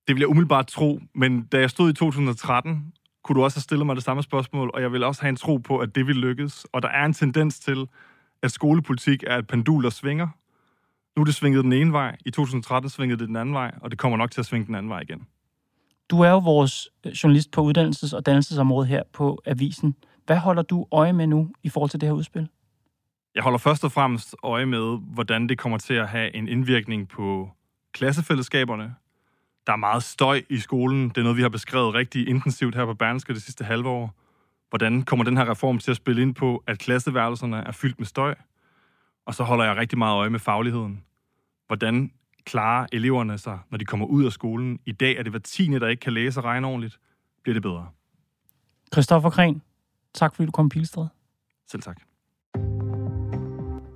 Det 0.07 0.15
vil 0.15 0.21
jeg 0.21 0.29
umiddelbart 0.29 0.67
tro, 0.67 1.01
men 1.15 1.43
da 1.43 1.59
jeg 1.61 1.71
stod 1.71 1.91
i 1.91 1.93
2013, 1.93 2.93
kunne 3.27 3.39
du 3.41 3.45
også 3.45 3.57
have 3.57 3.63
stillet 3.63 3.87
mig 3.87 3.97
det 3.97 4.05
samme 4.05 4.23
spørgsmål, 4.23 4.71
og 4.75 4.83
jeg 4.83 4.93
vil 4.93 5.05
også 5.05 5.21
have 5.21 5.29
en 5.29 5.37
tro 5.37 5.57
på, 5.57 5.79
at 5.79 5.95
det 5.95 6.07
vil 6.07 6.17
lykkes. 6.17 6.67
Og 6.73 6.83
der 6.83 6.89
er 6.89 7.05
en 7.05 7.13
tendens 7.13 7.61
til, 7.61 7.89
at 8.43 8.53
skolepolitik 8.53 9.25
er 9.27 9.39
et 9.39 9.47
pendul, 9.47 9.85
der 9.85 9.91
svinger. 9.91 10.29
Nu 11.17 11.21
er 11.21 11.25
det 11.25 11.35
svinget 11.35 11.65
den 11.65 11.73
ene 11.73 11.93
vej, 11.93 12.17
i 12.27 12.31
2013 12.31 12.91
svingede 12.91 13.19
det 13.19 13.29
den 13.29 13.37
anden 13.37 13.55
vej, 13.55 13.75
og 13.81 13.91
det 13.91 13.99
kommer 13.99 14.19
nok 14.19 14.31
til 14.31 14.41
at 14.41 14.47
svinge 14.47 14.67
den 14.67 14.75
anden 14.75 14.91
vej 14.91 15.01
igen. 15.01 15.27
Du 16.11 16.21
er 16.21 16.31
jo 16.31 16.39
vores 16.39 16.89
øh, 17.07 17.13
journalist 17.13 17.51
på 17.51 17.71
uddannelses- 17.71 18.17
og 18.17 18.27
dannelsesområdet 18.27 18.89
her 18.89 19.03
på 19.13 19.43
Avisen. 19.47 19.95
Hvad 20.27 20.37
holder 20.37 20.63
du 20.63 20.87
øje 20.93 21.13
med 21.13 21.27
nu 21.27 21.51
i 21.63 21.69
forhold 21.69 21.91
til 21.91 22.01
det 22.01 22.09
her 22.09 22.15
udspil? 22.15 22.49
Jeg 23.35 23.43
holder 23.43 23.59
først 23.59 23.85
og 23.85 23.93
fremmest 23.93 24.35
øje 24.43 24.67
med, 24.67 24.99
hvordan 25.15 25.49
det 25.49 25.59
kommer 25.59 25.79
til 25.79 25.95
at 25.95 26.09
have 26.09 26.37
en 26.37 26.49
indvirkning 26.49 27.09
på 27.09 27.51
klassefællesskaberne. 27.93 28.95
Der 29.67 29.73
er 29.73 29.77
meget 29.77 30.03
støj 30.03 30.43
i 30.49 30.59
skolen. 30.59 31.09
Det 31.09 31.19
er 31.19 31.23
noget, 31.23 31.37
vi 31.37 31.43
har 31.43 31.49
beskrevet 31.49 31.95
rigtig 31.95 32.29
intensivt 32.29 32.75
her 32.75 32.85
på 32.85 32.95
Berlingske 32.95 33.35
det 33.35 33.43
sidste 33.43 33.65
halve 33.65 33.89
år. 33.89 34.15
Hvordan 34.69 35.03
kommer 35.03 35.25
den 35.25 35.37
her 35.37 35.51
reform 35.51 35.79
til 35.79 35.91
at 35.91 35.97
spille 35.97 36.23
ind 36.23 36.35
på, 36.35 36.63
at 36.67 36.79
klasseværelserne 36.79 37.57
er 37.57 37.73
fyldt 37.73 37.99
med 37.99 38.07
støj? 38.07 38.35
Og 39.27 39.35
så 39.35 39.45
holder 39.45 39.65
jeg 39.65 39.77
rigtig 39.77 39.99
meget 39.99 40.17
øje 40.17 40.31
med 40.31 40.39
fagligheden. 40.39 41.05
Hvordan 41.67 42.11
klarer 42.45 42.87
eleverne 42.93 43.39
sig, 43.39 43.59
når 43.71 43.79
de 43.79 43.85
kommer 43.85 44.07
ud 44.07 44.25
af 44.25 44.33
skolen? 44.33 44.79
I 44.87 44.93
dag 44.93 45.17
er 45.17 45.23
det 45.23 45.33
hver 45.33 45.41
tiende, 45.41 45.81
der 45.81 45.89
ikke 45.89 46.01
kan 46.01 46.13
læse 46.13 46.41
og 46.41 46.45
regne 46.45 46.67
ordentligt. 46.67 46.99
Bliver 47.43 47.55
det 47.55 47.63
bedre? 47.63 47.87
Christoffer 48.93 49.31
Kren, 49.31 49.63
tak 50.15 50.35
fordi 50.35 50.47
du 50.47 50.53
kom 50.53 50.67
i 50.67 50.69
Pilestræde. 50.69 51.09
Selv 51.71 51.83
tak. 51.83 52.01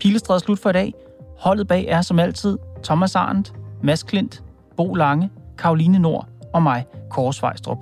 Pilestræde 0.00 0.36
er 0.36 0.40
slut 0.40 0.58
for 0.58 0.70
i 0.70 0.72
dag. 0.72 0.92
Holdet 1.38 1.68
bag 1.68 1.84
er 1.84 2.02
som 2.02 2.18
altid 2.18 2.58
Thomas 2.84 3.16
Arndt, 3.16 3.52
Mads 3.82 4.02
Klint, 4.02 4.44
Bo 4.76 4.94
Lange, 4.94 5.30
Karoline 5.60 5.98
Nord 5.98 6.28
og 6.54 6.62
mig, 6.62 6.84
Kåre 7.10 7.34
Svejstrup. 7.34 7.78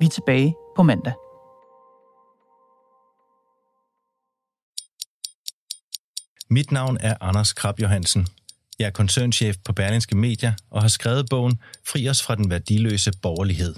Vi 0.00 0.06
er 0.06 0.10
tilbage 0.10 0.54
på 0.76 0.82
mandag. 0.82 1.12
Mit 6.50 6.72
navn 6.72 6.98
er 7.00 7.14
Anders 7.20 7.52
Krab 7.52 7.80
Johansen. 7.80 8.26
Jeg 8.78 8.86
er 8.86 8.90
koncernchef 8.90 9.56
på 9.64 9.72
Berlingske 9.72 10.16
Media 10.16 10.54
og 10.70 10.82
har 10.82 10.88
skrevet 10.88 11.26
bogen 11.30 11.60
Fri 11.88 12.08
os 12.08 12.22
fra 12.22 12.34
den 12.34 12.50
værdiløse 12.50 13.12
borgerlighed. 13.22 13.74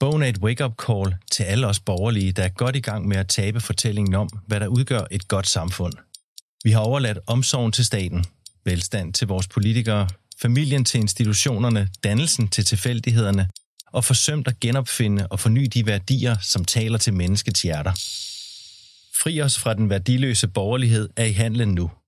Bogen 0.00 0.22
er 0.22 0.26
et 0.26 0.38
wake-up 0.38 0.72
call 0.86 1.16
til 1.32 1.42
alle 1.42 1.66
os 1.66 1.80
borgerlige, 1.80 2.32
der 2.32 2.42
er 2.42 2.48
godt 2.48 2.76
i 2.76 2.80
gang 2.80 3.08
med 3.08 3.16
at 3.16 3.28
tabe 3.28 3.60
fortællingen 3.60 4.14
om, 4.14 4.28
hvad 4.46 4.60
der 4.60 4.66
udgør 4.66 5.04
et 5.10 5.28
godt 5.28 5.46
samfund. 5.46 5.92
Vi 6.64 6.70
har 6.70 6.80
overladt 6.80 7.18
omsorgen 7.26 7.72
til 7.72 7.84
staten, 7.84 8.24
velstand 8.64 9.12
til 9.12 9.28
vores 9.28 9.48
politikere, 9.48 10.08
familien 10.42 10.84
til 10.84 11.00
institutionerne, 11.00 11.88
dannelsen 12.04 12.48
til 12.48 12.64
tilfældighederne, 12.64 13.48
og 13.92 14.04
forsømt 14.04 14.48
at 14.48 14.60
genopfinde 14.60 15.26
og 15.26 15.40
forny 15.40 15.68
de 15.74 15.86
værdier, 15.86 16.36
som 16.42 16.64
taler 16.64 16.98
til 16.98 17.14
menneskets 17.14 17.62
hjerter. 17.62 17.92
Fri 19.22 19.40
os 19.40 19.58
fra 19.58 19.74
den 19.74 19.90
værdiløse 19.90 20.48
borgerlighed 20.48 21.08
er 21.16 21.24
i 21.24 21.32
handlen 21.32 21.68
nu– 21.74 21.90